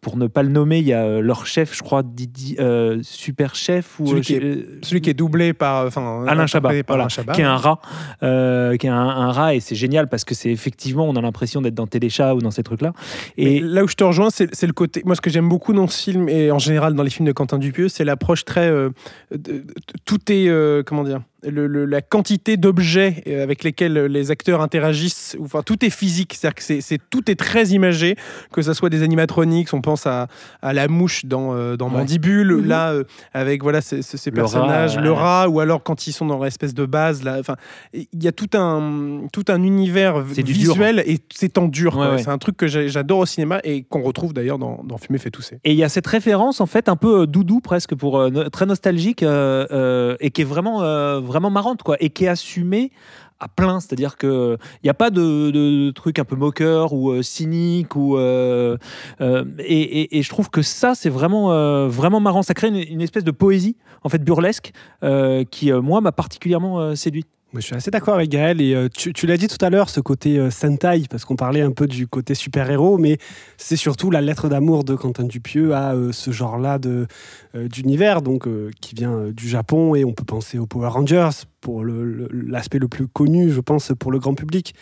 [0.01, 2.57] pour ne pas le nommer, il y a leur chef, je crois, Didi,
[3.01, 5.89] Super Chef ou Celui qui est- je- Celui qui est doublé par.
[6.27, 7.33] Alain Chabat, par voilà, Alain Chabat.
[7.43, 7.79] Un rat,
[8.21, 11.61] euh, qui est un, rat et c'est génial parce que c'est effectivement on a l'impression
[11.61, 12.93] d'être dans Téléchat ou dans ces trucs là.
[13.37, 15.01] Mais Et là où je te rejoins, c'est le côté.
[15.05, 17.31] Moi, ce que j'aime beaucoup dans ce film et en général dans les films de
[17.33, 18.67] Quentin Dupieux, c'est l'approche très.
[18.69, 18.89] euh,
[20.05, 20.47] tout est.
[20.47, 25.61] euh, comment dire le- le- la quantité d'objets euh, avec lesquels les acteurs interagissent, enfin
[25.63, 28.15] tout est physique, c'est-à-dire que c'est, tout est très imagé,
[28.51, 30.27] que ce soit des animatronics, on pense à,
[30.61, 31.97] à la mouche dans, euh, dans Ouais.
[31.99, 32.67] Mandibule, Mhm.
[32.67, 35.17] là euh, avec voilà ces, ces- ces Le personnages, rat, le ouais.
[35.17, 37.55] rat, ou alors quand ils sont dans l'espèce de base, là, enfin
[37.93, 40.43] il y a tout un tout un univers dur.
[40.45, 41.93] visuel et c'est en dur.
[41.93, 42.07] quoi.
[42.07, 42.23] Ouais, ouais.
[42.23, 45.29] C'est un truc que j'adore au cinéma et qu'on retrouve d'ailleurs dans, dans Fumer fait
[45.31, 45.59] tousser.
[45.63, 48.65] Et il y a cette référence en fait un peu doudou presque pour euh, très
[48.65, 52.91] nostalgique euh, euh, et qui est vraiment euh, vraiment marrante quoi et qui est assumée
[53.39, 57.21] à plein, c'est-à-dire que il n'y a pas de, truc un peu moqueur ou euh,
[57.21, 58.77] cynique ou euh,
[59.19, 61.49] euh, et, je trouve que ça c'est vraiment
[61.87, 64.71] vraiment marrant, ça crée une, une espèce de poésie en fait burlesque
[65.51, 67.25] qui moi m'a particulièrement séduit.
[67.25, 68.61] Moi, je suis assez d'accord avec Gaël.
[68.61, 71.61] Et euh, tu, l'as dit tout à l'heure, ce côté euh, Sentai, parce qu'on parlait
[71.61, 73.17] un peu du côté super-héros, mais
[73.57, 77.07] c'est surtout la lettre d'amour de Quentin Dupieux à euh, ce genre-là de,
[77.53, 78.47] d'univers, donc
[78.81, 79.95] qui vient du Japon.
[79.95, 81.29] Et on peut penser aux Power Rangers
[81.61, 84.73] pour l'aspect le, plus connu, je pense, pour le grand public.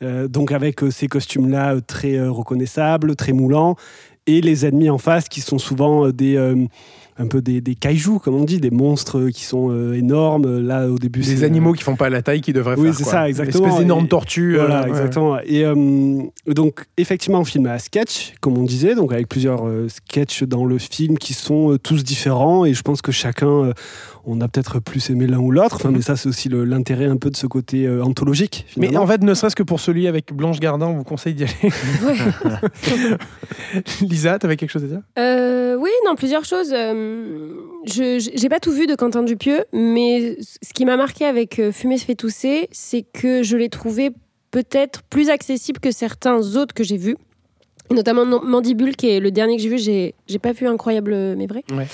[0.00, 3.76] Donc avec ces costumes-là très reconnaissables, très moulants,
[4.26, 6.36] et les ennemis en face qui sont souvent des
[7.16, 10.58] un peu des, des kaijus, comme on dit, des monstres qui sont euh, énormes.
[10.58, 12.94] Là, au début, Des animaux euh, qui font pas la taille qu'ils devraient oui, faire.
[12.96, 13.66] c'est ça, exactement.
[13.66, 14.56] Espèce d'énorme Et- tortue.
[14.56, 14.88] Voilà, euh, ouais.
[14.90, 15.38] exactement.
[15.46, 15.64] Et
[16.52, 20.78] donc, effectivement, on filme à sketch, comme on disait, donc avec plusieurs sketchs dans le
[20.78, 22.64] film qui sont tous différents.
[22.64, 23.72] Et je pense que chacun,
[24.26, 25.76] on a peut-être plus aimé l'un ou l'autre.
[25.76, 28.66] Enfin, mais ça, c'est aussi l'intérêt un peu de ce côté euh, anthologique.
[28.76, 31.44] Mais en fait, ne serait-ce que pour celui avec Blanche Gardin, on vous conseille d'y
[31.44, 31.54] aller.
[34.00, 35.02] Lisa, t'avais quelque chose à dire?
[35.18, 36.72] Euh, oui, non, plusieurs choses.
[36.72, 37.54] Euh,
[37.86, 41.98] je j'ai pas tout vu de Quentin Dupieux, mais ce qui m'a marqué avec Fumer
[41.98, 44.10] se fait tousser, c'est que je l'ai trouvé
[44.50, 47.16] peut-être plus accessible que certains autres que j'ai vus.
[47.90, 51.36] Et notamment Mandibule, qui est le dernier que j'ai vu, j'ai j'ai pas vu incroyable
[51.36, 51.64] mais vrai.
[51.70, 51.86] Ouais.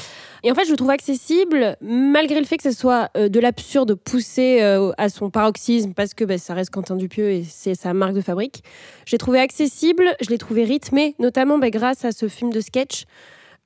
[0.42, 3.38] Et en fait, je le trouve accessible, malgré le fait que ce soit euh, de
[3.40, 7.74] l'absurde poussé euh, à son paroxysme, parce que bah, ça reste Quentin Dupieux et c'est
[7.74, 8.62] sa marque de fabrique.
[9.06, 12.60] Je l'ai trouvé accessible, je l'ai trouvé rythmé, notamment bah, grâce à ce film de
[12.60, 13.04] sketch.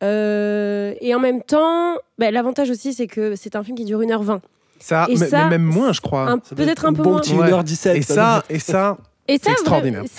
[0.02, 4.00] Euh, et en même temps, bah, l'avantage aussi, c'est que c'est un film qui dure
[4.00, 4.40] 1h20.
[4.80, 6.28] Ça, Et mais, ça, mais même moins, je crois.
[6.28, 7.20] un- peut-être être un peu bon moins.
[7.20, 7.48] petit Ouais.
[7.50, 7.96] 1h17.
[7.96, 8.98] Et ça, et ça,
[9.28, 9.52] Et ça,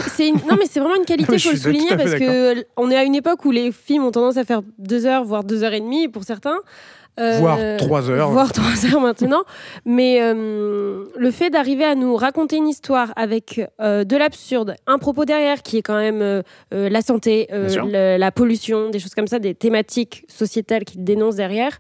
[0.08, 2.98] C'est une- non, mais c'est vraiment une qualité, faut le souligner, parce que on est
[2.98, 5.74] à une époque où les films ont tendance à faire deux heures, voire deux heures
[5.74, 6.58] et demie pour certains.
[7.18, 8.30] Euh, Voire trois heures.
[8.32, 9.44] Voire trois heures maintenant.
[9.86, 14.98] Mais euh, le fait d'arriver à nous raconter une histoire avec euh, de l'absurde, un
[14.98, 17.48] propos derrière qui est quand même la santé,
[17.86, 21.78] le- la pollution, des choses comme ça, des thématiques sociétales qu'il dénonce derrière,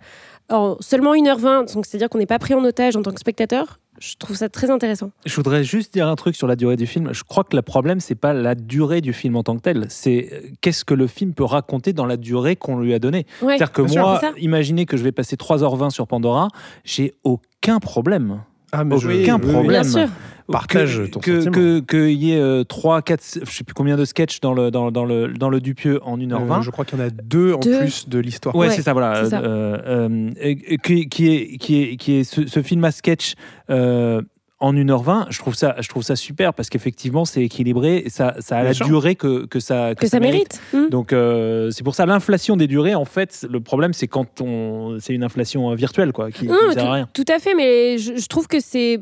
[0.50, 3.80] en seulement 1h20, donc c'est-à-dire qu'on n'est pas pris en otage en tant que spectateur,
[4.00, 5.12] je trouve ça très intéressant.
[5.26, 7.14] Je voudrais juste dire un truc sur la durée du film.
[7.14, 9.86] Je crois que le problème, c'est pas la durée du film en tant que tel,
[9.90, 13.26] c'est euh, qu'est-ce que le film peut raconter dans la durée qu'on lui a donnée.
[13.42, 16.50] Ouais, C'est-à-dire que sûr, moi, imaginez que je vais passer 3h20 sur Pandora,
[16.84, 18.42] j'ai aucun problème.
[18.78, 19.82] Ah, mais je- aucun oui, problème.
[19.82, 20.08] Bien sûr.
[20.48, 23.98] Partage que, ton que, que- qu'il y ait euh, 3, 4, je sais plus combien
[23.98, 26.60] de sketchs dans le, dans, dans le, dans le Dupieux en 1h20.
[26.60, 27.80] Euh, je crois qu'il y en a deux en Deux.
[27.80, 28.56] plus de l'histoire.
[28.56, 29.24] Ouais, Ouais, c'est ça, voilà.
[29.24, 29.42] c'est ça.
[29.42, 33.34] Euh, euh, qui, qui est, qui est, qui est ce, ce film à sketch
[33.72, 34.22] euh,
[34.60, 38.36] en 1h20, je trouve ça, je trouve ça super parce qu'effectivement, c'est équilibré et ça,
[38.40, 38.86] ça a Bien la sûr.
[38.86, 40.62] durée que, que ça, Que ça mérite.
[40.74, 40.88] Hmm.
[40.90, 44.98] Donc, euh, c'est pour ça l'inflation des durées, en fait, le problème, c'est quand on.
[45.00, 47.10] C'est une inflation euh, virtuelle, quoi, qui, ne sert tout, à rien.
[47.14, 49.02] tout à fait, mais je, je trouve que c'est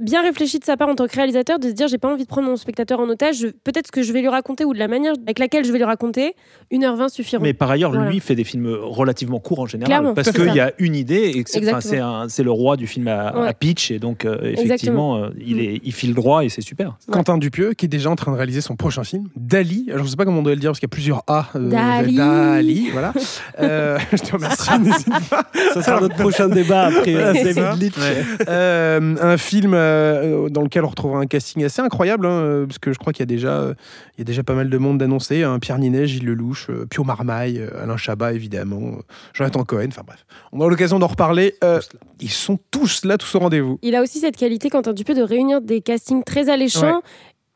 [0.00, 2.24] bien réfléchi de sa part en tant que réalisateur de se dire j'ai pas envie
[2.24, 3.46] de prendre mon spectateur en otage.
[3.64, 5.78] Peut-être ce que je vais lui raconter ou de la manière avec laquelle je vais
[5.78, 6.34] lui raconter,
[6.72, 7.42] 1h20 suffiront.
[7.42, 8.10] Mais par ailleurs, Voilà.
[8.10, 9.88] lui fait des films relativement courts en général.
[9.88, 11.80] Clairement, parce qu'il y a une idée et que c'est enfin, Exactement.
[11.80, 13.48] c'est un- c'est le roi du film à, Ouais.
[13.48, 13.90] à pitch.
[13.90, 16.96] Et donc, euh, effectivement, euh, il, est, il file droit et c'est super.
[17.10, 19.86] Quentin Dupieux, qui est déjà en train de réaliser son prochain film, Dali.
[19.92, 21.48] Alors, je sais pas comment on doit le dire parce qu'il y a plusieurs A.
[21.56, 22.16] euh, Dali.
[22.16, 23.12] Dali, voilà.
[23.60, 24.78] Euh, je te remercie.
[24.80, 25.42] n'hésite pas.
[25.74, 27.14] Ça sera notre prochain débat après
[28.48, 32.92] un film euh, dans lequel on retrouvera un casting assez incroyable, hein, euh, parce que
[32.92, 33.74] je crois qu'il y a déjà, euh,
[34.16, 35.42] il y a déjà pas mal de monde d'annoncé.
[35.42, 39.88] Hein, Pierre Ninet, Gilles Lelouch, euh, Pio Marmaille, euh, Alain Chabat évidemment, euh, Jonathan Cohen.
[39.88, 41.54] Enfin bref, on aura l'occasion d'en reparler.
[41.64, 41.80] Euh,
[42.20, 43.78] ils sont tous là, tous au rendez-vous.
[43.82, 47.02] Il a aussi cette qualité, Quentin Dupieux, de réunir des castings très alléchants.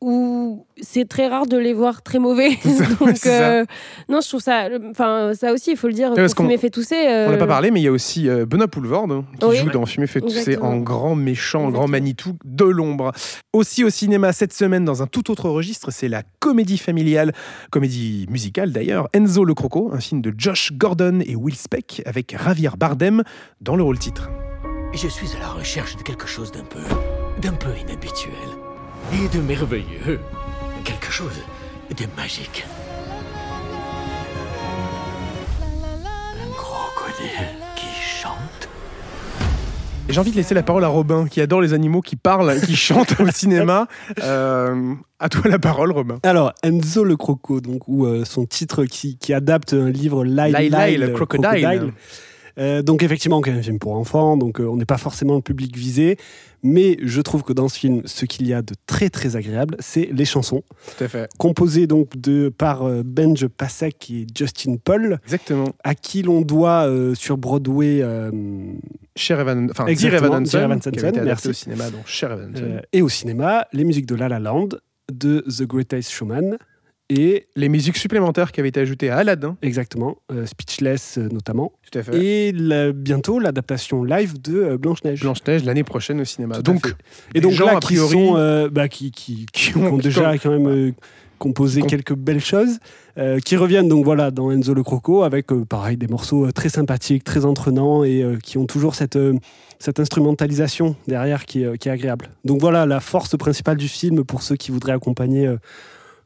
[0.06, 2.50] Où c'est très rare de les voir très mauvais.
[3.00, 3.64] Donc, euh,
[4.10, 4.68] non, je trouve ça.
[4.90, 6.10] Enfin, ça aussi, il faut le dire.
[6.10, 7.06] Ouais, parce Fumer fait tousser.
[7.08, 9.46] euh, On n'a pas parlé, mais il y a aussi euh, Benoît Poulvord hein, qui
[9.46, 9.56] Oui.
[9.56, 13.12] joue dans Fumer fait tousser en grand méchant, en grand Manitou de l'ombre.
[13.54, 17.32] Aussi au cinéma cette semaine, dans un tout autre registre, c'est la comédie familiale,
[17.70, 22.36] comédie musicale d'ailleurs, Enzo le Croco, un film de Josh Gordon et Will Speck avec
[22.44, 23.22] Javier Bardem
[23.62, 24.28] dans le rôle titre.
[24.92, 26.80] Je suis à la recherche de quelque chose d'un peu.
[27.40, 28.34] d'un peu inhabituel.
[29.12, 30.18] Et de merveilleux.
[30.84, 31.40] Quelque chose
[31.90, 32.66] de magique.
[35.62, 37.28] Un crocodile
[37.76, 38.68] qui chante.
[40.08, 42.66] J'ai envie de laisser la parole à Robin, qui adore les animaux qui parlent, et
[42.66, 43.86] qui chantent au cinéma.
[44.22, 46.18] Euh, à toi la parole, Robin.
[46.22, 50.56] Alors, Enzo le Croco, donc, ou euh, son titre qui, qui adapte un livre Lyle,
[50.58, 51.92] Lyle, Lyle, Lyle, Crocodile.
[52.58, 55.40] Euh, donc effectivement, c'est un film pour enfants, donc euh, on n'est pas forcément le
[55.40, 56.16] public visé,
[56.64, 59.76] mais je trouve que dans ce film, ce qu'il y a de très très agréable,
[59.80, 60.62] c'est les chansons,
[60.96, 61.28] Tout à fait.
[61.38, 65.68] composées donc de par euh, Benj Pasek et Justin Paul, Exactement.
[65.84, 68.30] à qui l'on doit euh, sur Broadway euh,
[69.14, 73.02] Cher Evan, enfin, Evan Hansen, qui avait été au cinéma, donc Cher Evan euh, et
[73.02, 74.70] au cinéma les musiques de La La Land,
[75.12, 76.56] de The Greatest Showman
[77.10, 79.56] et Les musiques supplémentaires qui avaient été ajoutées à Aladdin.
[79.62, 81.72] exactement euh, Speechless euh, notamment.
[81.90, 82.16] Tout à fait.
[82.24, 85.20] Et la- bientôt l'adaptation live de euh, Blanche-Neige.
[85.20, 86.56] Blanche-Neige l'année prochaine au cinéma.
[86.56, 86.94] Tout Donc,
[87.34, 90.50] et donc gens, là, a qui sont, bah, qui, qui, qui qui ont- déjà quand
[90.58, 90.92] même
[91.38, 92.78] composé Com- quelques belles choses,
[93.44, 97.44] qui reviennent donc voilà dans Enzo le Croco avec pareil des morceaux très sympathiques, très
[97.44, 99.18] entraînants et qui ont toujours cette
[99.78, 102.30] cette instrumentalisation derrière qui est, qui est agréable.
[102.44, 105.52] Donc voilà la force principale du film pour ceux qui voudraient accompagner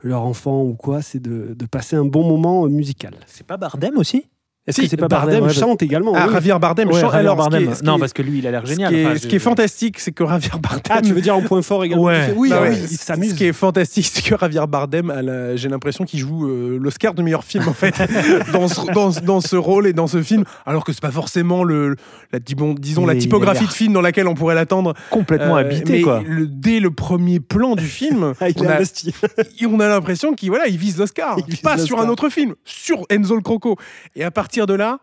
[0.01, 3.14] leur enfant ou quoi, c'est de, passer un bon moment euh, musical.
[3.26, 4.26] C'est pas Bardem aussi?
[4.68, 6.12] Est-ce Si, que c'est pas Bardem, ouais, chante également.
[6.14, 6.32] Ah, oui.
[6.34, 7.12] Javier Bardem Ouais, chante.
[7.12, 7.74] Javier Alors, ce qui est- Bardem.
[7.74, 8.92] ce non, parce que lui, il a l'air Ce génial.
[8.92, 10.82] qui est, Enfin, ce qui est fantastique, c'est que Javier Bardem.
[10.90, 12.32] Ah, tu veux dire en point fort également Ouais.
[12.36, 13.30] Oui, Bah ah oui, il s'amuse.
[13.30, 17.14] Ce qui est fantastique, c'est que Javier Bardem, la- j'ai l'impression qu'il joue euh, l'Oscar
[17.14, 17.94] de meilleur film en fait
[18.52, 21.10] dans, ce, dans, ce- dans ce rôle et dans ce film, alors que c'est pas
[21.10, 21.96] forcément le,
[22.32, 24.92] la, disons, disons la Mais typographie de film dans laquelle on pourrait l'attendre.
[25.10, 26.22] complètement Euh, habité, mais quoi.
[26.26, 30.34] le- dès le premier plan du film, Ah, il on est a, on a l'impression
[30.34, 33.76] qu'il voilà, il vise l'Oscar, pas sur un autre film, sur Enzo le Croco.
[34.14, 34.98] Et à partir de là.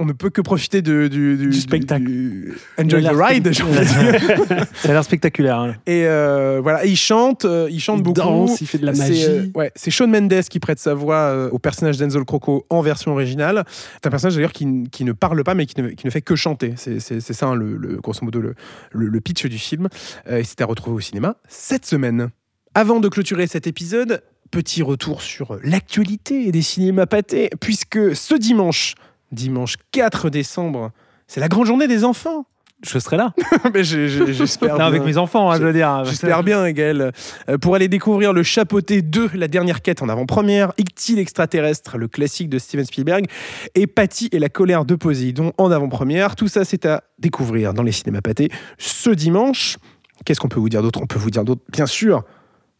[0.00, 2.04] On ne peut que profiter de, du, du, Du spectacle.
[2.04, 4.66] du- Enjoy the ride, j'ai envie de dire.
[4.74, 5.58] Ça a l'air spectaculaire.
[5.58, 5.74] hein.
[5.88, 8.20] Et euh, voilà, il chante, euh, il chante Il beaucoup.
[8.20, 9.24] danse, il fait de la C'est, magie.
[9.26, 12.80] euh, ouais, c'est Shawn Mendes qui prête sa voix euh, au personnage d'Enzo Croco en
[12.80, 13.64] version originale.
[13.94, 16.36] C'est un personnage d'ailleurs qui, ne parle pas mais qui ne, qui ne fait que
[16.36, 16.74] chanter.
[16.76, 18.54] C'est, c'est- c'est ça, hein, le, le- grosso modo, le,
[18.92, 19.88] le- le pitch du film.
[20.30, 22.28] Euh, et c'était à retrouver au cinéma cette semaine.
[22.72, 28.94] Avant de clôturer cet épisode, petit retour sur l'actualité des cinémas pâtés, puisque ce dimanche,
[29.32, 30.90] dimanche 4 décembre,
[31.26, 32.46] c'est la grande journée des enfants.
[32.86, 33.34] Je serai là.
[33.74, 35.10] Mais j'espère Non, avec bien.
[35.10, 36.04] mes enfants, hein, je veux dire.
[36.04, 37.10] J'espère bien, Gaël.
[37.48, 42.06] Euh, pour aller découvrir le chapeauté 2, la dernière quête en avant-première, Icti l'extraterrestre, le
[42.06, 43.26] classique de Steven Spielberg,
[43.74, 46.36] et Patty et la colère de Poséidon en avant-première.
[46.36, 49.78] Tout ça, c'est à découvrir dans les cinémas pâtés ce dimanche.
[50.24, 51.00] Qu'est-ce qu'on peut vous dire d'autre?
[51.02, 52.22] On peut vous dire d'autre, bien sûr,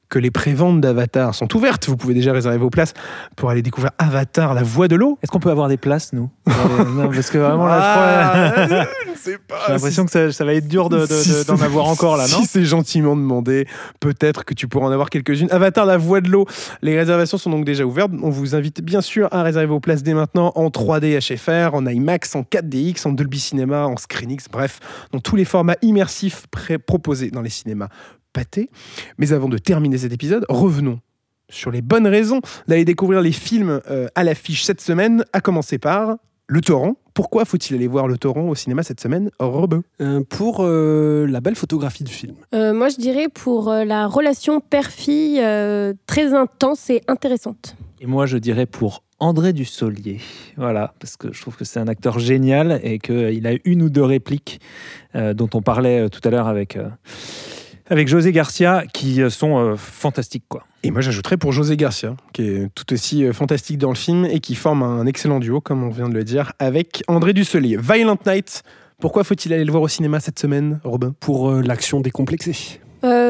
[0.08, 1.86] que les préventes d'Avatar sont ouvertes.
[1.88, 2.94] Vous pouvez déjà réserver vos places
[3.36, 5.18] pour aller découvrir Avatar, la voie de l'eau.
[5.22, 6.30] Est-ce qu'on peut avoir des places, nous?
[6.48, 6.52] Euh,
[6.94, 8.82] Non, parce que vraiment, là, je crois.
[8.82, 9.56] Ah, je ne sais pas.
[9.66, 11.86] J'ai l'impression que ça, ça va être dur de- de- Si de- d'en c'est- avoir
[11.88, 12.38] encore là, non?
[12.38, 13.66] Si c'est gentiment demandé,
[14.00, 15.48] peut-être que tu pourras en avoir quelques-unes.
[15.50, 16.46] Avatar, la voie de l'eau.
[16.80, 18.10] Les réservations sont donc déjà ouvertes.
[18.22, 21.84] On vous invite bien sûr à réserver vos places dès maintenant en 3D HFR, en
[21.86, 24.80] IMAX, en 4DX, en Dolby Cinema, en ScreenX, bref,
[25.12, 26.46] dans tous les formats immersifs
[26.86, 27.88] proposés dans les cinémas
[29.18, 31.00] Mais avant de terminer cet épisode, revenons
[31.50, 35.78] sur les bonnes raisons d'aller découvrir les films euh, à l'affiche cette semaine, à commencer
[35.78, 36.16] par
[36.46, 36.96] Le Torrent.
[37.14, 41.40] Pourquoi faut-il aller voir Le Torrent au cinéma cette semaine, Robin Euh, pour euh, la
[41.40, 42.36] belle photographie du film.
[42.54, 47.76] Euh, moi, je dirais pour euh, la relation père-fille euh, très intense et intéressante.
[48.00, 50.20] Et moi, je dirais pour André Dussolier.
[50.56, 53.90] Voilà, parce que je trouve que c'est un acteur génial et qu'il a une ou
[53.90, 54.60] deux répliques
[55.16, 56.88] euh, dont on parlait euh, tout à l'heure avec, euh,
[57.88, 60.64] avec José Garcia qui euh, sont euh, fantastiques quoi.
[60.84, 64.24] Et moi, j'ajouterais pour José Garcia, qui est tout aussi euh, fantastique dans le film
[64.24, 67.76] et qui forme un excellent duo, comme on vient de le dire, avec André Dusselier.
[67.76, 68.62] Violent Night.
[69.00, 71.14] Pourquoi faut-il aller le voir au cinéma cette semaine, Robin?
[71.18, 72.80] Pour euh, l'action décomplexée.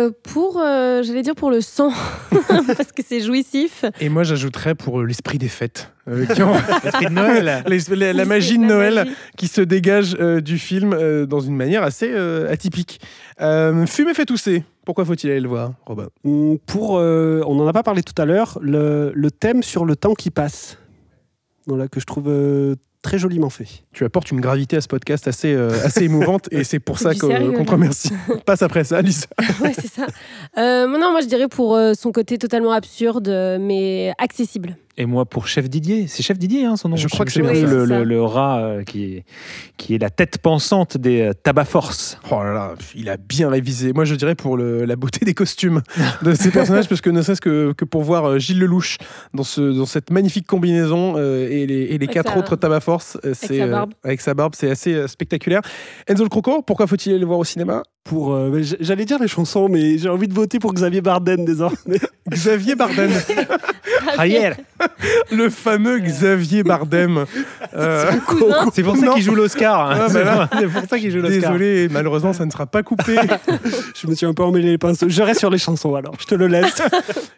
[0.09, 1.91] Euh, pour, euh, j'allais dire pour le sang,
[2.49, 3.85] parce que c'est jouissif.
[4.01, 5.93] Et moi, j'ajouterais pour euh, l'esprit des fêtes.
[6.09, 6.53] euh, qui en-
[6.85, 7.63] L'esprit de Noël.
[7.99, 9.07] La, la magie de Noël
[9.37, 13.01] qui se dégage euh, du film euh, dans une manière assez euh, atypique.
[13.41, 14.65] Euh, Fumer fait tousser.
[14.85, 16.09] Pourquoi faut-il aller le voir, Robin?
[16.25, 19.85] Hum, Pour, euh, on n'en a pas parlé tout à l'heure, le, le thème sur
[19.85, 20.79] le temps qui passe.
[21.67, 23.67] Voilà, que je trouve euh, très joliment fait.
[23.93, 27.15] Tu apportes une gravité à ce podcast assez, euh, assez émouvante et c'est pour ça
[27.15, 28.11] qu'on te remercie.
[28.47, 29.27] Passe après ça, Lisa.
[29.63, 30.07] ouais, c'est ça.
[30.57, 34.77] Euh, non, moi je dirais pour euh, son côté totalement absurde, euh, mais accessible.
[35.01, 36.97] Et moi pour Chef Didier, c'est Chef Didier hein, son nom.
[36.97, 37.53] Je crois que c'est ça.
[37.53, 39.25] le, le- le rat euh, qui, est,
[39.77, 42.19] qui est la tête pensante des euh, tabac force.
[42.33, 43.93] Oh là là, il a bien révisé.
[43.93, 45.83] Moi, je dirais pour le- la beauté des costumes
[46.23, 48.99] de ces personnages, parce que ne serait-ce que, que pour voir euh, Gilles Lelouch
[49.35, 52.57] dans, ce, dans cette magnifique combinaison euh, et les, et les Avec quatre sa- autres
[52.57, 53.93] tabac force, euh, c'est sa euh, barbe.
[54.03, 55.61] avec sa barbe, c'est assez euh, spectaculaire.
[56.09, 57.85] Enzo le Croco, pourquoi faut-il aller le voir au cinéma?
[58.09, 62.01] Pour, euh, J'allais dire les chansons, mais j'ai envie de voter pour Xavier Barden désormais.
[62.31, 63.11] Xavier Bardem,
[64.17, 64.51] Javier
[65.33, 67.25] le fameux Xavier Bardem.
[67.75, 68.11] Euh.
[68.75, 69.91] C'est pour ça qu'il joue l'Oscar.
[69.91, 70.07] hein.
[70.09, 70.49] Ah, bah.
[70.59, 71.53] C'est pour ça qu'il joue l'Oscar.
[71.53, 73.17] Désolé, malheureusement, ça ne sera pas coupé.
[73.95, 75.09] je me suis un peu emmêlé les pinceaux.
[75.09, 76.83] Je reste sur les chansons alors, je te le laisse.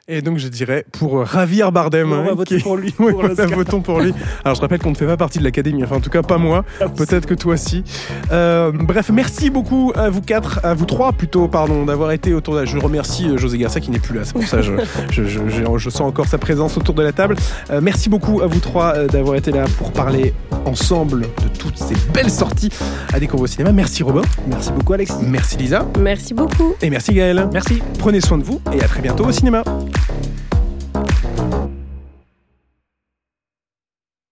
[0.08, 2.12] Et donc, je dirais pour euh, Javier Bardem.
[2.12, 2.90] on va hein, voter qui- pour lui.
[2.92, 3.48] Pour voilà, l'Oscar.
[3.50, 4.12] votons pour lui.
[4.44, 6.38] Alors, je rappelle qu'on ne fait pas partie de l'académie, enfin, en tout cas, pas
[6.38, 6.64] moi.
[6.96, 7.84] Peut-être que toi aussi.
[8.32, 12.54] Euh, bref, merci beaucoup à vous quatre, à vous trois plutôt, pardon, d'avoir été autour
[12.54, 12.64] de la.
[12.64, 14.72] Je remercie euh, José Garcia qui n'est plus là, c'est pour ça je,
[15.10, 17.36] je, je, je- je sens encore sa présence autour de la table.
[17.70, 20.34] Euh, merci beaucoup à vous trois euh, d'avoir été là pour parler
[20.66, 22.68] ensemble de toutes ces belles sorties
[23.12, 23.72] à découvrir au cinéma.
[23.72, 25.14] Merci Robin, Merci beaucoup, Alexis.
[25.26, 26.74] merci Lisa, Merci beaucoup.
[26.82, 27.48] et merci Gaël.
[27.52, 27.82] Merci.
[27.98, 29.62] Prenez soin de vous et à très bientôt au cinéma.